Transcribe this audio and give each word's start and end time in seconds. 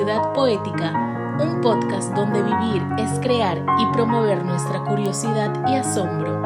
Ciudad 0.00 0.32
Poética, 0.32 1.36
un 1.42 1.60
podcast 1.60 2.14
donde 2.14 2.42
vivir 2.42 2.82
es 2.98 3.20
crear 3.20 3.58
y 3.78 3.92
promover 3.92 4.42
nuestra 4.46 4.82
curiosidad 4.82 5.52
y 5.68 5.74
asombro. 5.74 6.40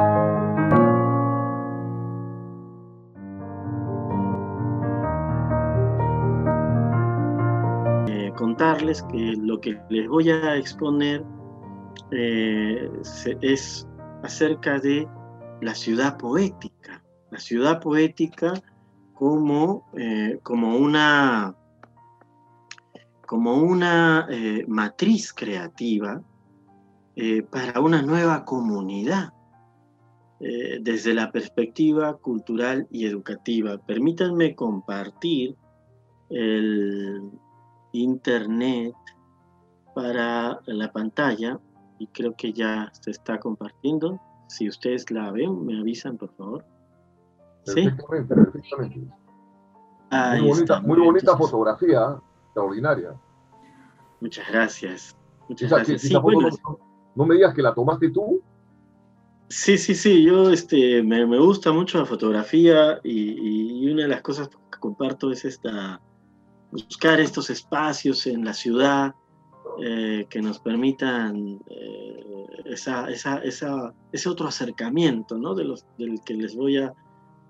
Eh, 8.08 8.32
contarles 8.36 9.04
que 9.04 9.36
lo 9.38 9.60
que 9.60 9.80
les 9.88 10.08
voy 10.08 10.30
a 10.30 10.56
exponer 10.56 11.24
eh, 12.10 12.90
es 13.40 13.86
acerca 14.24 14.80
de 14.80 15.06
la 15.60 15.76
ciudad 15.76 16.18
poética. 16.18 17.04
La 17.30 17.38
ciudad 17.38 17.80
poética 17.80 18.54
como, 19.14 19.88
eh, 19.96 20.40
como 20.42 20.76
una, 20.76 21.54
como 23.24 23.54
una 23.54 24.26
eh, 24.30 24.64
matriz 24.68 25.32
creativa 25.32 26.22
eh, 27.16 27.42
para 27.42 27.80
una 27.80 28.02
nueva 28.02 28.44
comunidad 28.44 29.32
desde 30.80 31.14
la 31.14 31.32
perspectiva 31.32 32.18
cultural 32.18 32.86
y 32.90 33.06
educativa. 33.06 33.78
Permítanme 33.78 34.54
compartir 34.54 35.56
el 36.28 37.30
internet 37.92 38.94
para 39.94 40.60
la 40.66 40.92
pantalla 40.92 41.58
y 41.98 42.06
creo 42.08 42.34
que 42.36 42.52
ya 42.52 42.90
se 42.92 43.12
está 43.12 43.38
compartiendo. 43.38 44.20
Si 44.48 44.68
ustedes 44.68 45.10
la 45.10 45.30
ven, 45.30 45.64
me 45.64 45.78
avisan, 45.78 46.18
por 46.18 46.34
favor. 46.34 46.64
Perfectamente, 47.64 48.34
perfectamente. 48.34 48.98
muy, 50.82 51.00
bonita, 51.00 51.36
fotografía, 51.36 52.20
extraordinaria. 52.54 53.14
Muchas 54.20 54.48
gracias. 54.48 55.16
Muchas 55.48 55.70
gracias. 55.70 56.10
no, 56.12 57.26
me 57.26 57.34
digas 57.34 57.54
que 57.54 57.62
la 57.62 57.74
tomaste 57.74 58.10
tú. 58.10 58.40
Sí, 59.48 59.76
sí, 59.76 59.94
sí, 59.94 60.22
yo 60.22 60.50
este, 60.50 61.02
me, 61.02 61.24
gusta 61.38 61.72
mucho 61.72 61.98
la 61.98 62.06
fotografía 62.06 63.00
y, 63.02 63.90
una 63.90 64.02
de 64.02 64.08
las 64.08 64.22
cosas 64.22 64.48
que 64.48 64.78
comparto 64.80 65.30
es 65.30 65.44
esta, 65.44 66.00
buscar 66.70 67.20
estos 67.20 67.50
espacios 67.50 68.26
en 68.26 68.44
la 68.44 68.54
ciudad 68.54 69.14
eh, 69.84 70.26
que 70.30 70.40
nos 70.40 70.58
permitan 70.60 71.60
eh, 71.68 72.46
esa, 72.64 73.10
esa, 73.10 73.42
ese 73.42 74.28
otro 74.28 74.48
acercamiento 74.48 75.36
¿no? 75.36 75.54
de 75.54 75.64
los, 75.64 75.84
del 75.98 76.20
que 76.24 76.34
les 76.34 76.56
voy 76.56 76.78
a, 76.78 76.94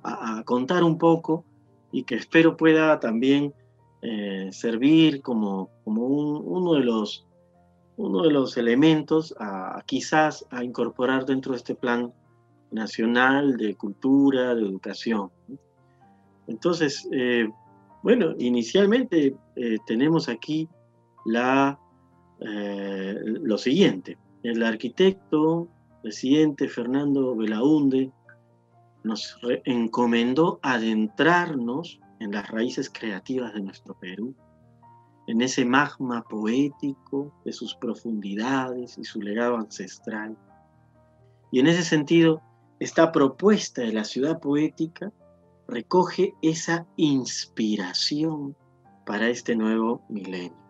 a, 0.02 0.42
contar 0.44 0.82
un 0.82 0.98
poco 0.98 1.44
y 1.92 2.02
que 2.02 2.16
espero 2.16 2.56
pueda 2.56 2.98
también 2.98 3.54
eh, 4.06 4.50
servir 4.52 5.22
como, 5.22 5.70
como 5.82 6.06
uno, 6.06 6.74
de 6.74 6.84
los, 6.84 7.26
uno 7.96 8.22
de 8.22 8.30
los 8.30 8.58
elementos 8.58 9.34
a, 9.40 9.82
quizás 9.86 10.46
a 10.50 10.62
incorporar 10.62 11.24
dentro 11.24 11.52
de 11.52 11.56
este 11.56 11.74
plan 11.74 12.12
nacional 12.70 13.56
de 13.56 13.74
cultura, 13.76 14.54
de 14.54 14.60
educación. 14.60 15.30
Entonces, 16.46 17.08
eh, 17.12 17.48
bueno, 18.02 18.34
inicialmente 18.38 19.34
eh, 19.56 19.78
tenemos 19.86 20.28
aquí 20.28 20.68
la, 21.24 21.78
lo 22.40 23.56
siguiente. 23.56 24.18
El 24.42 24.62
arquitecto 24.62 25.66
presidente 26.02 26.68
Fernando 26.68 27.34
Belaunde 27.34 28.12
nos 29.02 29.38
encomendó 29.64 30.58
adentrarnos 30.60 32.00
en 32.24 32.32
las 32.32 32.50
raíces 32.50 32.90
creativas 32.90 33.52
de 33.54 33.60
nuestro 33.60 33.94
Perú, 33.94 34.34
en 35.26 35.40
ese 35.42 35.64
magma 35.64 36.22
poético 36.22 37.32
de 37.44 37.52
sus 37.52 37.74
profundidades 37.74 38.98
y 38.98 39.04
su 39.04 39.20
legado 39.20 39.56
ancestral. 39.56 40.36
Y 41.50 41.60
en 41.60 41.66
ese 41.66 41.82
sentido, 41.82 42.42
esta 42.80 43.12
propuesta 43.12 43.82
de 43.82 43.92
la 43.92 44.04
ciudad 44.04 44.40
poética 44.40 45.12
recoge 45.68 46.34
esa 46.42 46.86
inspiración 46.96 48.56
para 49.06 49.28
este 49.28 49.54
nuevo 49.54 50.02
milenio. 50.08 50.64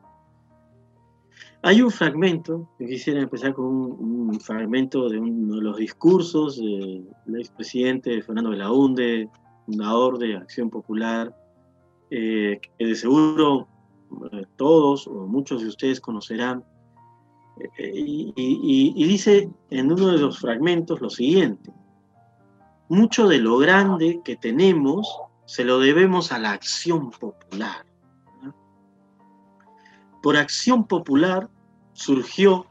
Hay 1.63 1.81
un 1.81 1.91
fragmento, 1.91 2.69
yo 2.79 2.87
quisiera 2.87 3.23
empezar 3.23 3.55
con 3.55 3.65
un, 3.65 4.41
fragmento 4.41 5.09
de 5.09 5.19
uno 5.19 5.57
de 5.57 5.63
los 5.63 5.77
discursos 5.79 6.59
del 6.59 7.07
expresidente 7.39 8.21
Fernando 8.23 8.51
Belaunde, 8.51 9.31
fundador 9.65 10.19
de 10.19 10.37
Acción 10.37 10.69
Popular, 10.69 11.35
eh, 12.17 12.61
que 12.79 12.87
de 12.87 12.95
seguro 12.95 13.67
eh, 14.31 14.45
todos 14.55 15.09
o 15.09 15.27
muchos 15.27 15.63
de 15.63 15.67
ustedes 15.67 16.01
conocerán, 16.01 16.65
eh, 17.59 17.93
y 17.93 19.05
dice 19.05 19.51
en 19.71 19.91
uno 19.91 20.13
de 20.13 20.19
los 20.19 20.39
fragmentos 20.39 21.01
lo 21.01 21.11
siguiente, 21.11 21.73
mucho 22.89 23.27
de 23.27 23.39
lo 23.39 23.59
grande 23.59 24.21
que 24.25 24.37
tenemos 24.37 25.23
se 25.47 25.65
lo 25.65 25.81
debemos 25.81 26.31
a 26.31 26.39
la 26.39 26.53
acción 26.53 27.11
popular. 27.11 27.85
Por 30.23 30.37
acción 30.37 30.87
popular 30.87 31.51
surgió 31.95 32.65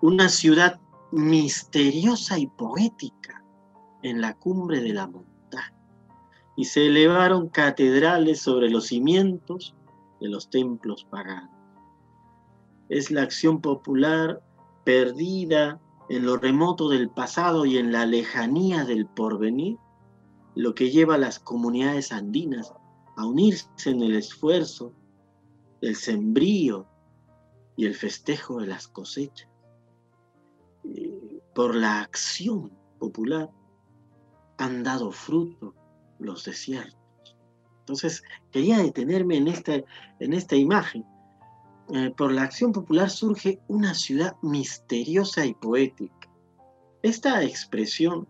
una 0.00 0.28
ciudad 0.28 0.78
misteriosa 1.10 2.38
y 2.38 2.46
poética 2.46 3.42
en 4.04 4.20
la 4.20 4.34
cumbre 4.34 4.80
de 4.80 4.92
la 4.92 5.08
montaña 5.08 5.29
y 6.60 6.66
se 6.66 6.88
elevaron 6.88 7.48
catedrales 7.48 8.42
sobre 8.42 8.68
los 8.68 8.88
cimientos 8.88 9.74
de 10.20 10.28
los 10.28 10.50
templos 10.50 11.04
paganos. 11.04 11.50
Es 12.90 13.10
la 13.10 13.22
acción 13.22 13.62
popular 13.62 14.42
perdida 14.84 15.80
en 16.10 16.26
lo 16.26 16.36
remoto 16.36 16.90
del 16.90 17.08
pasado 17.08 17.64
y 17.64 17.78
en 17.78 17.92
la 17.92 18.04
lejanía 18.04 18.84
del 18.84 19.06
porvenir, 19.06 19.78
lo 20.54 20.74
que 20.74 20.90
lleva 20.90 21.14
a 21.14 21.18
las 21.18 21.38
comunidades 21.38 22.12
andinas 22.12 22.74
a 23.16 23.24
unirse 23.24 23.88
en 23.88 24.02
el 24.02 24.14
esfuerzo 24.16 24.92
del 25.80 25.96
sembrío 25.96 26.86
y 27.74 27.86
el 27.86 27.94
festejo 27.94 28.60
de 28.60 28.66
las 28.66 28.86
cosechas. 28.86 29.48
por 31.54 31.74
la 31.74 32.02
acción 32.02 32.70
popular 32.98 33.50
han 34.58 34.82
dado 34.82 35.10
fruto 35.10 35.79
los 36.20 36.44
desiertos. 36.44 36.96
Entonces, 37.80 38.22
quería 38.52 38.78
detenerme 38.78 39.36
en 39.36 39.48
esta, 39.48 39.74
en 40.20 40.32
esta 40.32 40.56
imagen. 40.56 41.04
Eh, 41.92 42.12
por 42.16 42.32
la 42.32 42.42
acción 42.42 42.72
popular 42.72 43.10
surge 43.10 43.58
una 43.66 43.94
ciudad 43.94 44.36
misteriosa 44.42 45.44
y 45.44 45.54
poética. 45.54 46.30
Esta 47.02 47.42
expresión 47.42 48.28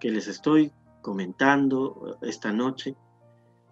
que 0.00 0.10
les 0.10 0.26
estoy 0.28 0.72
comentando 1.02 2.18
esta 2.22 2.52
noche 2.52 2.94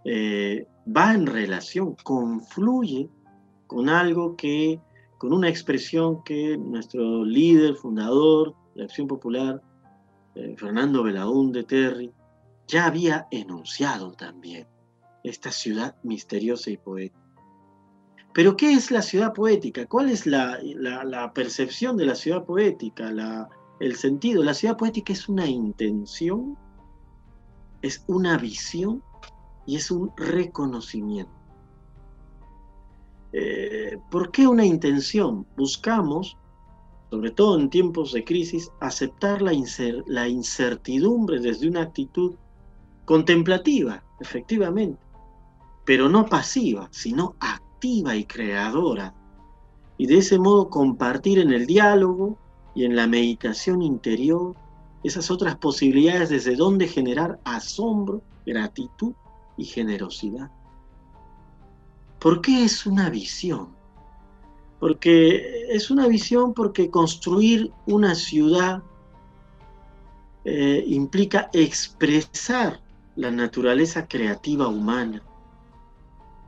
eh, 0.05 0.67
va 0.95 1.15
en 1.15 1.27
relación, 1.27 1.97
confluye 2.03 3.09
con 3.67 3.89
algo 3.89 4.37
que 4.37 4.81
con 5.19 5.33
una 5.33 5.49
expresión 5.49 6.23
que 6.25 6.59
nuestro 6.59 7.25
líder, 7.25 7.75
fundador 7.75 8.55
de 8.75 8.85
Acción 8.85 9.07
Popular, 9.07 9.63
eh, 10.35 10.55
Fernando 10.59 11.03
Belaúnde 11.03 11.65
Terry, 11.65 12.13
ya 12.67 12.87
había 12.87 13.29
enunciado 13.31 14.13
también 14.13 14.67
esta 15.23 15.51
ciudad 15.51 15.97
misteriosa 16.03 16.71
y 16.71 16.77
poética. 16.77 17.27
Pero 18.33 18.57
¿qué 18.57 18.73
es 18.75 18.91
la 18.91 19.03
ciudad 19.03 19.33
poética? 19.33 19.87
¿Cuál 19.87 20.11
es 20.11 20.27
la, 20.27 20.61
percepción 21.35 21.97
de 21.97 22.07
la 22.07 22.15
ciudad 22.15 22.45
poética? 22.45 23.11
el 23.81 23.97
sentido. 23.97 24.43
La 24.43 24.55
ciudad 24.55 24.77
poética 24.77 25.13
es 25.13 25.29
una 25.29 25.47
intención, 25.47 26.57
es 27.83 28.05
una 28.07 28.37
visión 28.39 29.03
y 29.67 29.77
es 29.77 29.91
un 29.91 30.13
reconocimiento. 30.17 31.33
Eh, 33.33 33.99
¿Por 34.11 34.31
qué 34.31 34.47
una 34.47 34.65
intención? 34.65 35.47
Buscamos, 35.57 36.37
sobre 37.11 37.31
todo 37.31 37.59
en 37.59 37.69
tiempos 37.69 38.13
de 38.13 38.25
crisis, 38.25 38.71
aceptar 38.81 39.43
la, 39.43 39.53
la 40.07 40.29
incertidumbre 40.29 41.41
desde 41.41 41.69
una 41.69 41.83
actitud 41.83 42.35
contemplativa, 43.07 44.03
efectivamente, 44.21 45.01
pero 45.87 46.11
no 46.11 46.27
pasiva, 46.27 46.89
sino 46.91 47.37
activa 47.41 48.15
y 48.15 48.25
creadora. 48.25 49.15
Y 49.97 50.07
de 50.07 50.19
ese 50.19 50.39
modo 50.39 50.69
compartir 50.69 51.39
en 51.39 51.53
el 51.53 51.67
diálogo 51.67 52.37
y 52.75 52.85
en 52.85 52.95
la 52.95 53.07
meditación 53.07 53.81
interior 53.81 54.55
esas 55.03 55.31
otras 55.31 55.57
posibilidades 55.57 56.29
desde 56.29 56.57
donde 56.57 56.89
generar 56.89 57.39
asombro, 57.45 58.21
gratitud 58.45 59.15
y 59.57 59.65
generosidad. 59.65 60.51
¿Por 62.19 62.41
qué 62.41 62.65
es 62.65 62.87
una 62.87 63.09
visión? 63.09 63.69
Porque 64.81 65.67
es 65.69 65.91
una 65.91 66.09
visión 66.09 66.53
porque 66.53 66.91
construir 66.91 67.73
una 67.87 68.15
ciudad 68.15 68.83
eh, 70.45 70.85
implica 70.89 71.51
expresar 71.53 72.81
la 73.17 73.31
naturaleza 73.31 74.07
creativa 74.07 74.69
humana, 74.69 75.23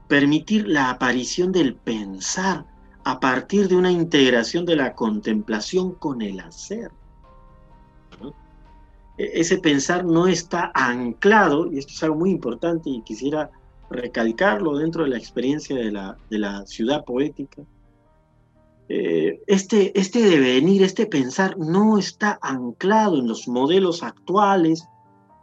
permitir 0.06 0.68
la 0.68 0.90
aparición 0.90 1.50
del 1.50 1.74
pensar 1.74 2.66
a 3.04 3.20
partir 3.20 3.68
de 3.68 3.76
una 3.76 3.90
integración 3.90 4.66
de 4.66 4.76
la 4.76 4.94
contemplación 4.94 5.92
con 5.92 6.20
el 6.22 6.40
hacer. 6.40 6.90
E-, 9.16 9.40
ese 9.40 9.58
pensar 9.58 10.04
no 10.04 10.26
está 10.26 10.70
anclado, 10.74 11.72
y 11.72 11.78
esto 11.78 11.92
es 11.92 12.02
algo 12.02 12.16
muy 12.16 12.30
importante 12.30 12.90
y 12.90 13.02
quisiera 13.02 13.50
recalcarlo 13.90 14.76
dentro 14.76 15.04
de 15.04 15.10
la 15.10 15.18
experiencia 15.18 15.74
de 15.76 15.90
la, 16.38 16.66
ciudad 16.66 17.04
poética. 17.04 17.62
Eh, 18.90 19.42
este, 19.46 19.98
este 19.98 20.20
devenir, 20.20 20.82
este 20.82 21.06
pensar 21.06 21.58
no 21.58 21.98
está 21.98 22.38
anclado 22.40 23.18
en 23.18 23.28
los 23.28 23.48
modelos 23.48 24.02
actuales 24.02 24.86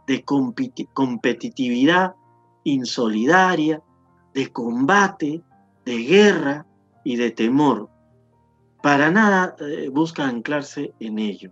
de 0.06 0.24
competitividad 0.24 2.14
insolidaria, 2.64 3.82
de 4.34 4.52
combate, 4.52 5.42
de 5.84 5.96
guerra 5.98 6.66
y 7.04 7.16
de 7.16 7.30
temor. 7.30 7.88
Para 8.82 9.10
nada 9.10 9.56
eh, 9.60 9.88
busca 9.88 10.26
anclarse 10.26 10.92
en 11.00 11.18
ello. 11.18 11.50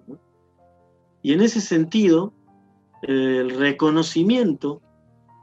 Y 1.23 1.33
en 1.33 1.41
ese 1.41 1.61
sentido, 1.61 2.33
el 3.03 3.51
reconocimiento 3.59 4.83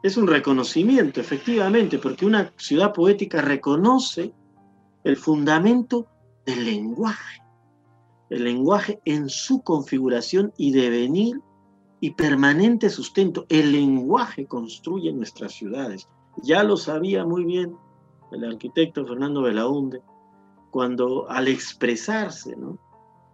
es 0.04 0.18
un 0.18 0.28
reconocimiento, 0.28 1.20
efectivamente, 1.20 2.00
porque 2.00 2.26
una 2.26 2.52
ciudad 2.58 2.94
poética 2.94 3.42
reconoce 3.42 4.34
el 5.04 5.16
fundamento 5.16 6.08
del 6.46 6.66
lenguaje, 6.66 7.42
el 8.30 8.44
lenguaje 8.44 9.00
en 9.06 9.30
su 9.30 9.62
configuración 9.62 10.54
y 10.58 10.72
devenir 10.72 11.40
y 12.02 12.12
permanente 12.12 12.90
sustento. 12.90 13.46
El 13.48 13.72
lenguaje 13.72 14.46
construye 14.46 15.14
nuestras 15.14 15.54
ciudades. 15.54 16.10
Ya 16.44 16.64
lo 16.64 16.76
sabía 16.76 17.26
muy 17.26 17.46
bien 17.46 17.78
el 18.32 18.44
arquitecto 18.44 19.06
Fernando 19.06 19.42
Belaunde, 19.42 20.02
cuando 20.72 21.30
al 21.30 21.48
expresarse, 21.48 22.56
¿no? 22.58 22.78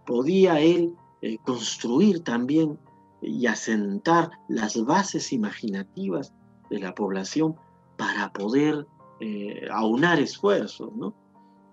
podía 0.05 0.59
él 0.59 0.93
eh, 1.21 1.37
construir 1.45 2.23
también 2.23 2.79
y 3.21 3.45
asentar 3.45 4.31
las 4.47 4.83
bases 4.83 5.31
imaginativas 5.33 6.33
de 6.69 6.79
la 6.79 6.93
población 6.93 7.55
para 7.97 8.31
poder 8.31 8.87
eh, 9.19 9.67
aunar 9.71 10.19
esfuerzos. 10.19 10.93
¿no? 10.95 11.13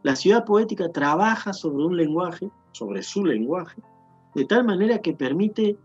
La 0.02 0.16
ciudad 0.16 0.44
poética 0.44 0.90
trabaja 0.92 1.52
sobre 1.52 1.84
un 1.84 1.96
lenguaje, 1.96 2.50
sobre 2.72 3.02
su 3.02 3.24
lenguaje, 3.24 3.82
de 4.34 4.44
tal 4.44 4.64
manera 4.64 4.98
que 4.98 5.14
permite, 5.14 5.78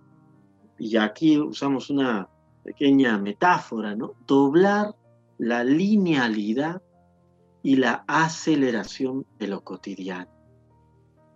y 0.80 0.98
aquí 0.98 1.38
usamos 1.38 1.90
una 1.90 2.30
pequeña 2.64 3.18
metáfora, 3.18 3.96
¿no? 3.96 4.14
doblar 4.26 4.96
la 5.38 5.64
linealidad 5.64 6.82
y 7.62 7.76
la 7.76 8.04
aceleración 8.08 9.26
de 9.38 9.48
lo 9.48 9.64
cotidiano. 9.64 10.30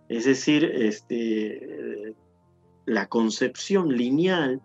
Es 0.08 0.24
decir, 0.24 0.64
este, 0.64 2.14
la 2.86 3.06
concepción 3.08 3.88
lineal 3.96 4.62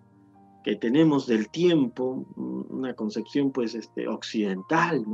que 0.63 0.75
tenemos 0.75 1.27
del 1.27 1.49
tiempo, 1.49 2.25
una 2.69 2.93
concepción 2.93 3.51
pues 3.51 3.75
este, 3.75 4.07
occidental, 4.07 5.05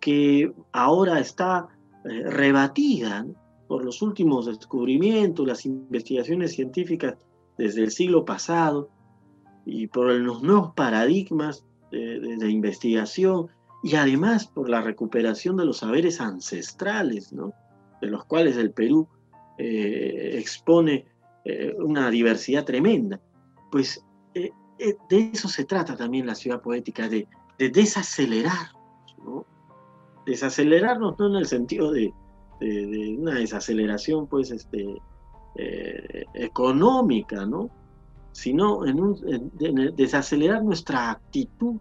que 0.00 0.52
ahora 0.72 1.20
está 1.20 1.68
eh, 2.04 2.22
rebatida 2.24 3.26
por 3.68 3.84
los 3.84 4.02
últimos 4.02 4.46
descubrimientos, 4.46 5.46
las 5.46 5.64
investigaciones 5.66 6.52
científicas 6.52 7.16
desde 7.58 7.82
el 7.82 7.90
siglo 7.90 8.24
pasado 8.24 8.90
y 9.64 9.86
por 9.86 10.12
los 10.12 10.42
nuevos 10.42 10.72
paradigmas 10.74 11.64
de, 11.90 12.50
investigación 12.50 13.48
y 13.82 13.94
además 13.94 14.46
por 14.46 14.68
la 14.68 14.80
recuperación 14.80 15.56
de 15.56 15.66
los 15.66 15.78
saberes 15.78 16.20
ancestrales, 16.20 17.30
de 18.00 18.06
los 18.08 18.24
cuales 18.24 18.56
el 18.56 18.72
Perú 18.72 19.08
eh, 19.58 20.36
expone 20.38 21.06
eh, 21.44 21.74
una 21.78 22.10
diversidad 22.10 22.64
tremenda. 22.64 23.20
Pues 23.70 24.04
eh, 24.34 24.50
de 25.08 25.30
eso 25.32 25.48
se 25.48 25.64
trata 25.64 25.96
también 25.96 26.26
la 26.26 26.34
ciudad 26.34 26.60
poética, 26.60 27.08
de, 27.08 27.28
desacelerar, 27.58 28.72
desacelerarnos 30.26 31.18
no 31.18 31.28
en 31.28 31.36
el 31.36 31.46
sentido 31.46 31.92
de, 31.92 32.12
una 33.18 33.34
desaceleración 33.34 34.26
pues 34.26 34.50
este, 34.50 34.96
económica, 36.34 37.46
¿no? 37.46 37.70
sino 38.32 38.80
desacelerar 39.94 40.62
nuestra 40.64 41.12
actitud, 41.12 41.76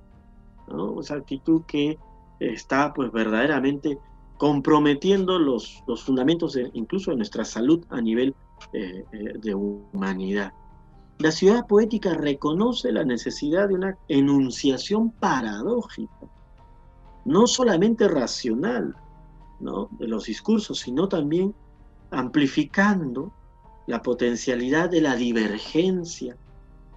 esa 1.00 1.16
actitud 1.16 1.64
que 1.66 1.98
está 2.40 2.94
pues 2.94 3.12
verdaderamente 3.12 3.98
comprometiendo 4.38 5.40
los, 5.40 5.84
los 5.88 6.04
fundamentos 6.04 6.58
incluso 6.74 7.12
de 7.12 7.18
nuestra 7.18 7.46
salud 7.46 7.86
a 7.90 8.02
nivel 8.02 8.36
eh, 8.74 9.06
eh, 9.12 9.34
de 9.40 9.56
humanidad. 9.56 10.54
La 11.20 11.32
ciudad 11.32 11.66
poética 11.68 12.14
reconoce 12.14 12.92
la 12.92 13.04
necesidad 13.04 13.70
de 13.70 13.76
una 13.76 13.98
enunciación 14.08 15.12
paradójica, 15.12 16.28
no 17.26 17.48
solamente 17.48 18.08
racional 18.08 18.96
¿no? 19.60 19.90
de 20.00 20.08
los 20.08 20.26
discursos, 20.26 20.80
sino 20.80 21.08
también 21.08 21.54
amplificando 22.12 23.32
la 23.88 24.02
potencialidad 24.02 24.90
de 24.90 25.02
la 25.02 25.16
divergencia, 25.16 26.36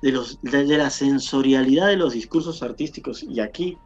de, 0.03 0.13
los, 0.13 0.41
de, 0.43 0.65
la 0.77 0.91
sensorialidad 0.91 1.89
de 1.89 1.97
los 1.97 2.13
discursos 2.13 2.63
artísticos. 2.63 3.23
Y 3.23 3.41
aquí 3.41 3.77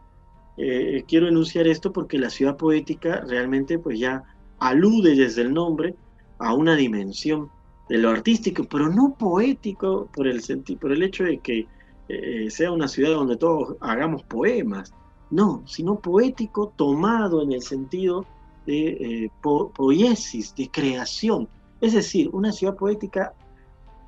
eh, 0.56 1.04
quiero 1.08 1.28
enunciar 1.28 1.66
esto 1.66 1.92
porque 1.92 2.18
la 2.18 2.30
ciudad 2.30 2.56
poética 2.56 3.22
realmente 3.26 3.78
pues 3.78 3.98
ya 3.98 4.22
alude 4.58 5.14
desde 5.14 5.42
el 5.42 5.54
nombre 5.54 5.94
a 6.38 6.54
una 6.54 6.76
dimensión 6.76 7.50
de 7.88 7.98
lo 7.98 8.10
artístico, 8.10 8.64
pero 8.64 8.88
no 8.88 9.16
poético 9.18 10.08
por 10.14 10.28
el, 10.28 10.40
por 10.80 10.92
el 10.92 11.02
hecho 11.02 11.24
de 11.24 11.38
que 11.38 11.66
eh, 12.08 12.50
sea 12.50 12.72
una 12.72 12.88
ciudad 12.88 13.10
donde 13.10 13.36
todos 13.36 13.76
hagamos 13.80 14.22
poemas, 14.24 14.92
no, 15.30 15.62
sino 15.66 15.98
poético 15.98 16.72
tomado 16.76 17.42
en 17.42 17.52
el 17.52 17.62
sentido 17.62 18.26
de 18.66 19.24
eh, 19.24 19.30
poiesis, 19.42 20.54
de 20.54 20.70
creación. 20.70 21.48
Es 21.80 21.94
decir, 21.94 22.30
una 22.32 22.52
ciudad 22.52 22.76
poética 22.76 23.34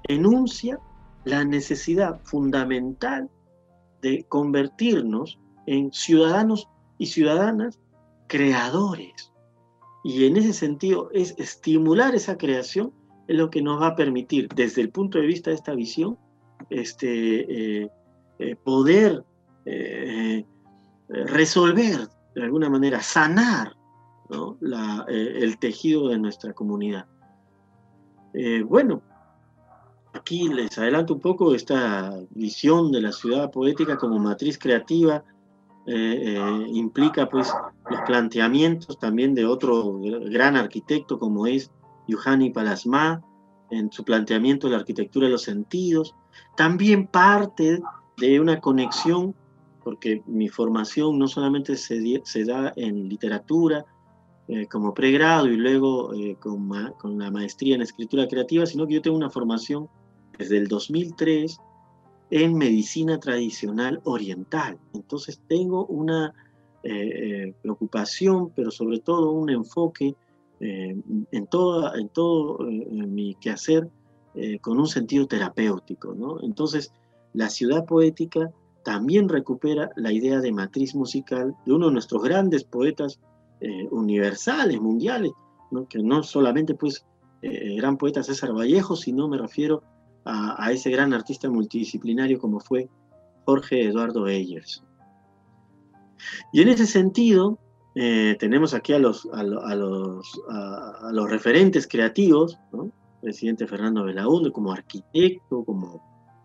enuncia 0.04 0.79
la 1.24 1.44
necesidad 1.44 2.20
fundamental 2.24 3.31
de 4.00 4.24
convertirnos 4.29 5.38
en 5.67 5.93
ciudadanos 5.93 6.69
y 6.98 7.06
ciudadanas 7.06 7.79
creadores. 8.26 9.32
Y 10.05 10.26
en 10.26 10.36
ese 10.36 10.52
sentido 10.52 11.10
es 11.12 11.34
estimular 11.38 12.14
esa 12.14 12.36
creación 12.36 12.93
es 13.29 13.36
lo 13.36 13.50
que 13.50 13.62
nos 13.62 13.81
va 13.81 13.88
a 13.88 13.96
permitir, 13.96 14.48
desde 14.48 14.82
el 14.82 14.91
punto 14.91 15.19
de 15.19 15.26
vista 15.26 15.50
de 15.50 15.56
esta 15.56 15.74
visión, 15.74 16.19
este, 16.70 17.82
eh, 17.82 17.91
eh, 18.38 18.56
poder 18.56 19.24
eh, 19.64 20.44
resolver, 21.08 22.08
de 22.34 22.43
alguna 22.43 22.69
manera, 22.69 23.00
sanar 23.00 23.76
el 25.08 25.58
tejido 25.58 26.08
de 26.08 26.19
nuestra 26.19 26.55
comunidad. 26.55 27.06
Bueno, 28.67 29.03
aquí 30.12 30.48
les 30.48 30.77
adelanto 30.79 31.15
un 31.15 31.20
poco 31.20 31.55
esta 31.55 32.19
visión 32.31 32.93
de 32.93 33.03
la 33.03 33.12
ciudad 33.12 33.51
poética 33.51 33.96
como 33.96 34.19
matriz 34.19 34.58
creativa. 34.58 35.24
implica 35.86 37.29
pues 37.29 37.53
los 37.91 38.01
planteamientos 38.03 38.98
también 38.98 39.34
de 39.34 39.44
otro 39.44 39.98
gran 40.01 40.56
arquitecto 40.56 41.19
como 41.19 41.46
es 41.46 41.70
Yuhani 42.08 42.51
Palasma 42.51 43.22
en 43.70 43.91
su 43.91 44.05
planteamiento 44.05 44.67
de 44.67 44.72
la 44.72 44.81
arquitectura 44.81 45.27
de 45.27 45.32
los 45.32 45.43
sentidos. 45.43 46.15
También 46.56 47.06
parte 47.06 47.81
de 48.19 48.41
una 48.41 48.60
conexión, 48.60 49.34
porque 49.82 50.22
mi 50.27 50.48
formación 50.48 51.19
no 51.19 51.27
solamente 51.27 51.77
se, 51.77 52.20
se 52.24 52.44
da 52.44 52.72
en 52.77 53.08
literatura 53.08 53.84
eh, 54.52 54.66
como 54.66 54.92
pregrado 54.92 55.48
y 55.48 55.56
luego 55.56 56.12
eh, 56.14 56.36
con, 56.38 56.68
con, 56.98 57.18
la 57.18 57.30
maestría 57.30 57.74
en 57.74 57.82
escritura 57.82 58.28
creativa, 58.28 58.66
sino 58.66 58.86
que 58.86 58.94
yo 58.94 59.02
tengo 59.02 59.16
una 59.16 59.30
formación 59.30 59.88
desde 60.38 60.58
el 60.58 60.68
2003 60.68 61.58
en 62.30 62.54
medicina 62.56 63.18
tradicional 63.18 64.00
oriental. 64.04 64.78
Entonces 64.94 65.40
tengo 65.48 65.86
una 65.86 66.34
eh, 66.82 67.54
preocupación, 67.62 68.50
pero 68.54 68.70
sobre 68.70 69.00
todo 69.00 69.32
un 69.32 69.50
enfoque 69.50 70.14
en, 70.60 71.46
toda, 71.48 71.98
en 71.98 72.08
todo 72.08 72.58
mi 72.60 73.34
quehacer 73.34 73.90
eh, 74.34 74.58
con 74.60 74.80
un 74.80 74.88
sentido 74.88 75.26
terapéutico. 75.26 76.16
Entonces, 76.42 76.90
la 77.34 77.50
ciudad 77.50 77.84
poética 77.84 78.50
también 78.82 79.28
recupera 79.28 79.90
la 79.94 80.10
idea 80.10 80.40
de 80.40 80.52
matriz 80.52 80.94
musical 80.94 81.54
de 81.66 81.72
uno 81.74 81.88
de 81.88 81.92
nuestros 81.92 82.22
grandes 82.22 82.64
poetas 82.64 83.20
universales, 83.90 84.81
mundiales, 84.81 85.32
que 85.88 86.02
no 86.02 86.22
solamente 86.22 86.74
pues 86.74 87.04
gran 87.40 87.96
poeta 87.96 88.22
César 88.22 88.52
Vallejo, 88.52 88.96
sino 88.96 89.28
me 89.28 89.38
refiero 89.38 89.82
a, 90.24 90.70
ese 90.72 90.90
gran 90.90 91.12
artista 91.12 91.48
multidisciplinario 91.48 92.38
como 92.38 92.60
fue 92.60 92.88
Jorge 93.44 93.86
Eduardo 93.86 94.26
Eyers. 94.26 94.82
Y 96.52 96.62
en 96.62 96.69
ese 96.69 96.86
sentido, 96.86 97.58
Eh, 97.94 98.36
tenemos 98.38 98.72
aquí 98.72 98.94
a 98.94 98.98
los, 98.98 99.28
a, 99.34 99.42
los, 99.42 100.40
a, 100.48 101.10
los 101.12 101.31
referentes 101.31 101.86
creativos, 101.86 102.58
¿no? 102.72 102.90
presidente 103.20 103.66
Fernando 103.66 104.04
Belaúnde 104.04 104.50
como 104.50 104.72
arquitecto, 104.72 105.62
como 105.64 106.00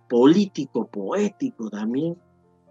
político, 0.09 0.88
poético 0.88 1.69
también, 1.69 2.17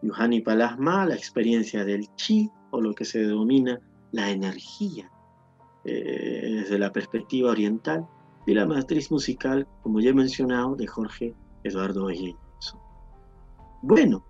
Yuhani 0.02 0.42
Palasma, 0.42 1.06
la 1.06 1.14
experiencia 1.14 1.84
del 1.86 2.06
chi, 2.16 2.50
o 2.70 2.80
lo 2.82 2.92
que 2.92 3.06
se 3.06 3.20
denomina 3.20 3.80
la 4.12 4.30
energía, 4.30 5.10
eh, 5.84 6.60
desde 6.60 6.78
la 6.78 6.92
perspectiva 6.92 7.50
oriental, 7.50 8.06
y 8.46 8.54
la 8.54 8.66
matriz 8.66 9.10
musical, 9.10 9.66
como 9.82 10.00
ya 10.00 10.10
he 10.10 10.14
mencionado, 10.14 10.76
de 10.76 10.86
Jorge 10.86 11.34
Eduardo 11.64 12.06
Bellezo. 12.06 12.80
Bueno, 13.82 14.24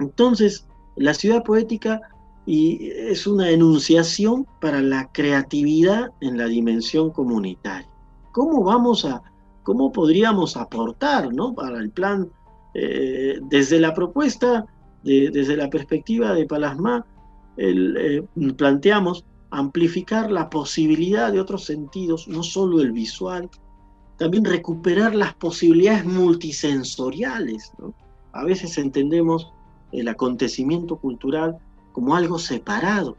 entonces, 0.00 0.66
la 0.96 1.14
ciudad 1.14 1.44
poética 1.44 2.00
y 2.44 2.90
es 2.90 3.26
una 3.26 3.50
enunciación 3.50 4.46
para 4.60 4.82
la 4.82 5.10
creatividad 5.12 6.10
en 6.20 6.36
la 6.36 6.46
dimensión 6.46 7.10
comunitaria. 7.10 7.88
¿Cómo 8.32 8.64
vamos 8.64 9.04
a, 9.04 9.22
cómo 9.62 9.92
podríamos 9.92 10.56
aportar 10.56 11.32
¿no? 11.32 11.54
para 11.54 11.78
el 11.78 11.90
plan 11.90 12.28
eh, 12.74 13.38
desde 13.42 13.78
la 13.78 13.94
propuesta, 13.94 14.66
desde 15.04 15.56
la 15.56 15.68
perspectiva 15.68 16.32
de 16.32 16.46
Palasma, 16.46 17.04
eh, 17.56 18.24
planteamos 18.56 19.24
amplificar 19.50 20.30
la 20.30 20.48
posibilidad 20.48 21.30
de 21.30 21.40
otros 21.40 21.64
sentidos, 21.64 22.26
no 22.26 22.42
solo 22.42 22.80
el 22.80 22.92
visual, 22.92 23.50
también 24.16 24.44
recuperar 24.44 25.14
las 25.14 25.34
posibilidades 25.34 26.06
multisensoriales. 26.06 27.72
A 28.32 28.44
veces 28.44 28.78
entendemos 28.78 29.52
el 29.92 30.08
acontecimiento 30.08 30.96
cultural 30.96 31.58
como 31.92 32.16
algo 32.16 32.38
separado, 32.38 33.16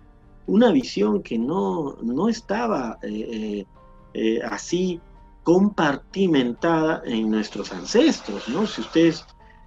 una 0.48 0.72
visión 0.72 1.22
que 1.22 1.38
no, 1.38 1.98
no 2.02 2.30
estaba 2.30 2.98
eh, 3.04 3.66
eh, 4.14 4.40
así 4.50 5.00
compartimentada 5.44 7.02
en 7.06 7.30
nuestros 7.30 7.72
ancestros, 7.72 8.48
¿no? 8.50 8.66
Si 8.66 8.82
ustedes 8.82 9.26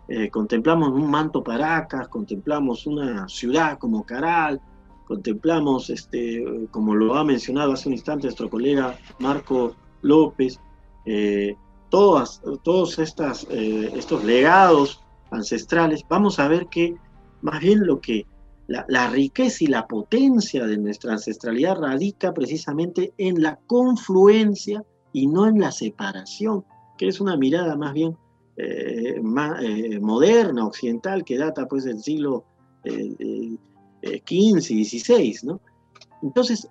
eh, 0.08 0.30
contemplamos 0.30 0.90
un 0.90 1.10
manto 1.10 1.42
Paracas, 1.42 2.08
contemplamos 2.08 2.86
una 2.86 3.28
ciudad 3.28 3.78
como 3.78 4.04
Caral, 4.04 4.60
contemplamos, 5.06 5.90
este, 5.90 6.44
como 6.70 6.94
lo 6.94 7.14
ha 7.14 7.24
mencionado 7.24 7.72
hace 7.72 7.88
un 7.88 7.94
instante 7.94 8.26
nuestro 8.26 8.50
colega 8.50 8.98
Marco 9.18 9.74
López, 10.02 10.58
todas, 11.88 12.42
todos 12.64 12.98
estas, 12.98 13.44
estos 13.44 14.24
legados 14.24 15.00
ancestrales, 15.30 16.02
vamos 16.08 16.40
a 16.40 16.48
ver 16.48 16.66
que 16.66 16.96
más 17.42 17.60
bien 17.60 17.86
lo 17.86 18.00
que 18.00 18.26
la, 18.66 19.08
riqueza 19.08 19.64
y 19.64 19.66
la 19.68 19.86
potencia 19.86 20.66
de 20.66 20.78
nuestra 20.78 21.12
ancestralidad 21.12 21.78
radica 21.78 22.34
precisamente 22.34 23.12
en 23.18 23.42
la 23.42 23.58
confluencia 23.66 24.84
y 25.12 25.26
no 25.28 25.46
en 25.46 25.60
la 25.60 25.70
separación, 25.70 26.64
que 26.98 27.08
es 27.08 27.20
una 27.20 27.36
mirada 27.36 27.76
más 27.76 27.92
bien 27.92 28.16
eh, 28.56 29.20
más, 29.22 29.62
eh, 29.62 29.98
moderna, 30.00 30.66
occidental, 30.66 31.24
que 31.24 31.36
data 31.36 31.66
pues 31.66 31.84
del 31.84 32.00
siglo 32.00 32.44
XV 32.84 34.70
y 34.70 34.84
XVI. 34.84 35.38
¿no? 35.42 35.60
Entonces, 36.22 36.68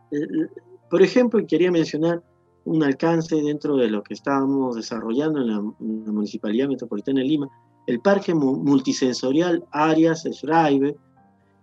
por 0.90 1.02
ejemplo, 1.02 1.46
quería 1.46 1.72
mencionar 1.72 2.24
un 2.66 2.84
alcance 2.84 3.36
dentro 3.36 3.78
de 3.78 3.90
lo 3.90 4.02
que 4.04 4.14
estábamos 4.14 4.76
desarrollando 4.76 5.42
en 5.42 5.48
la, 5.48 5.62
Municipalidad 5.80 6.68
Metropolitana 6.68 7.20
de 7.20 7.28
Lima, 7.28 7.50
el 7.88 8.00
Parque 8.00 8.34
Multisensorial 8.34 9.64
Arias 9.72 10.24
Schreiber, 10.24 10.96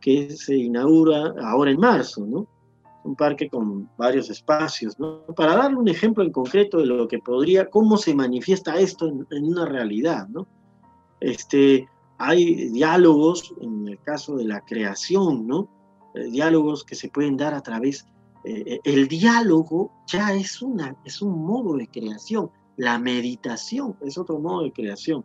que 0.01 0.31
se 0.31 0.57
inaugura 0.57 1.35
ahora 1.43 1.71
en 1.71 1.81
marzo, 1.81 2.25
¿no? 2.27 2.47
Un 3.05 3.17
parque 3.17 3.49
con 3.49 3.89
varios 3.97 4.31
espacios, 4.31 4.99
¿no? 4.99 5.25
Para 5.37 5.57
darle 5.57 5.77
un 5.77 5.89
ejemplo 5.89 6.23
en 6.23 6.31
concreto 6.31 6.79
de 6.79 6.87
lo 6.87 7.09
que 7.09 7.19
podría, 7.19 7.69
cómo 7.69 7.97
se 7.97 8.15
manifiesta 8.15 8.79
esto 8.79 9.09
en, 9.09 9.45
una 9.45 9.67
realidad, 9.67 10.29
¿no? 10.29 10.47
Este, 11.21 11.89
hay 12.19 12.71
diálogos, 12.71 13.55
en 13.61 13.89
el 13.89 13.99
caso 14.01 14.37
de 14.37 14.45
la 14.45 14.61
creación, 14.61 15.47
¿no? 15.47 15.69
Eh, 16.15 16.31
diálogos 16.31 16.85
que 16.85 16.95
se 16.95 17.09
pueden 17.09 17.37
dar 17.37 17.55
a 17.55 17.61
través, 17.61 18.07
eh, 18.45 18.81
el 18.85 19.09
diálogo 19.09 19.91
ya 20.07 20.33
es, 20.33 20.63
una, 20.63 20.97
es 21.05 21.23
un 21.23 21.45
modo 21.45 21.77
de 21.77 21.89
creación, 21.89 22.51
la 22.77 22.99
meditación 22.99 23.97
es 24.01 24.19
otro 24.19 24.39
modo 24.39 24.65
de 24.65 24.73
creación. 24.73 25.25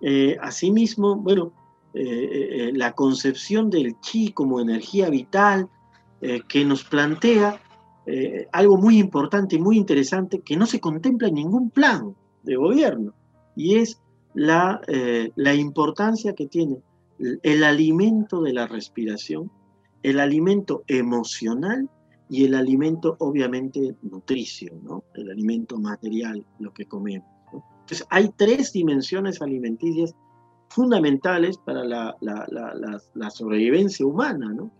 Eh, 0.00 0.36
asimismo, 0.40 1.16
bueno, 1.16 1.52
eh, 1.94 2.00
eh, 2.04 2.72
la 2.74 2.92
concepción 2.92 3.70
del 3.70 4.00
chi 4.00 4.32
como 4.32 4.60
energía 4.60 5.10
vital 5.10 5.68
que 6.48 6.64
nos 6.64 6.84
plantea 6.84 7.60
algo 8.52 8.76
muy 8.76 8.98
importante 8.98 9.56
y 9.56 9.58
muy 9.58 9.76
interesante 9.76 10.40
que 10.40 10.56
no 10.56 10.66
se 10.66 10.80
contempla 10.80 11.28
en 11.28 11.34
ningún 11.34 11.70
plan 11.70 12.14
de 12.42 12.56
gobierno, 12.56 13.12
y 13.56 13.76
es 13.76 14.00
la, 14.34 14.80
la 15.34 15.54
importancia 15.54 16.34
que 16.34 16.46
tiene 16.46 16.78
el 17.42 17.64
alimento 17.64 18.40
de 18.42 18.52
la 18.52 18.66
respiración, 18.66 19.50
el 20.02 20.20
alimento 20.20 20.82
emocional 20.86 21.88
y 22.28 22.44
el 22.44 22.54
alimento 22.54 23.16
obviamente 23.18 23.94
nutricio, 24.02 24.72
¿no? 24.82 25.04
el 25.14 25.30
alimento 25.30 25.78
material, 25.78 26.44
lo 26.58 26.72
que 26.72 26.86
comemos. 26.86 27.28
Entonces, 27.52 28.06
hay 28.10 28.30
tres 28.36 28.72
dimensiones 28.72 29.42
alimenticias 29.42 30.14
fundamentales 30.68 31.58
para 31.58 31.84
la, 31.84 33.30
sobrevivencia 33.30 34.06
humana, 34.06 34.50
¿no? 34.54 34.72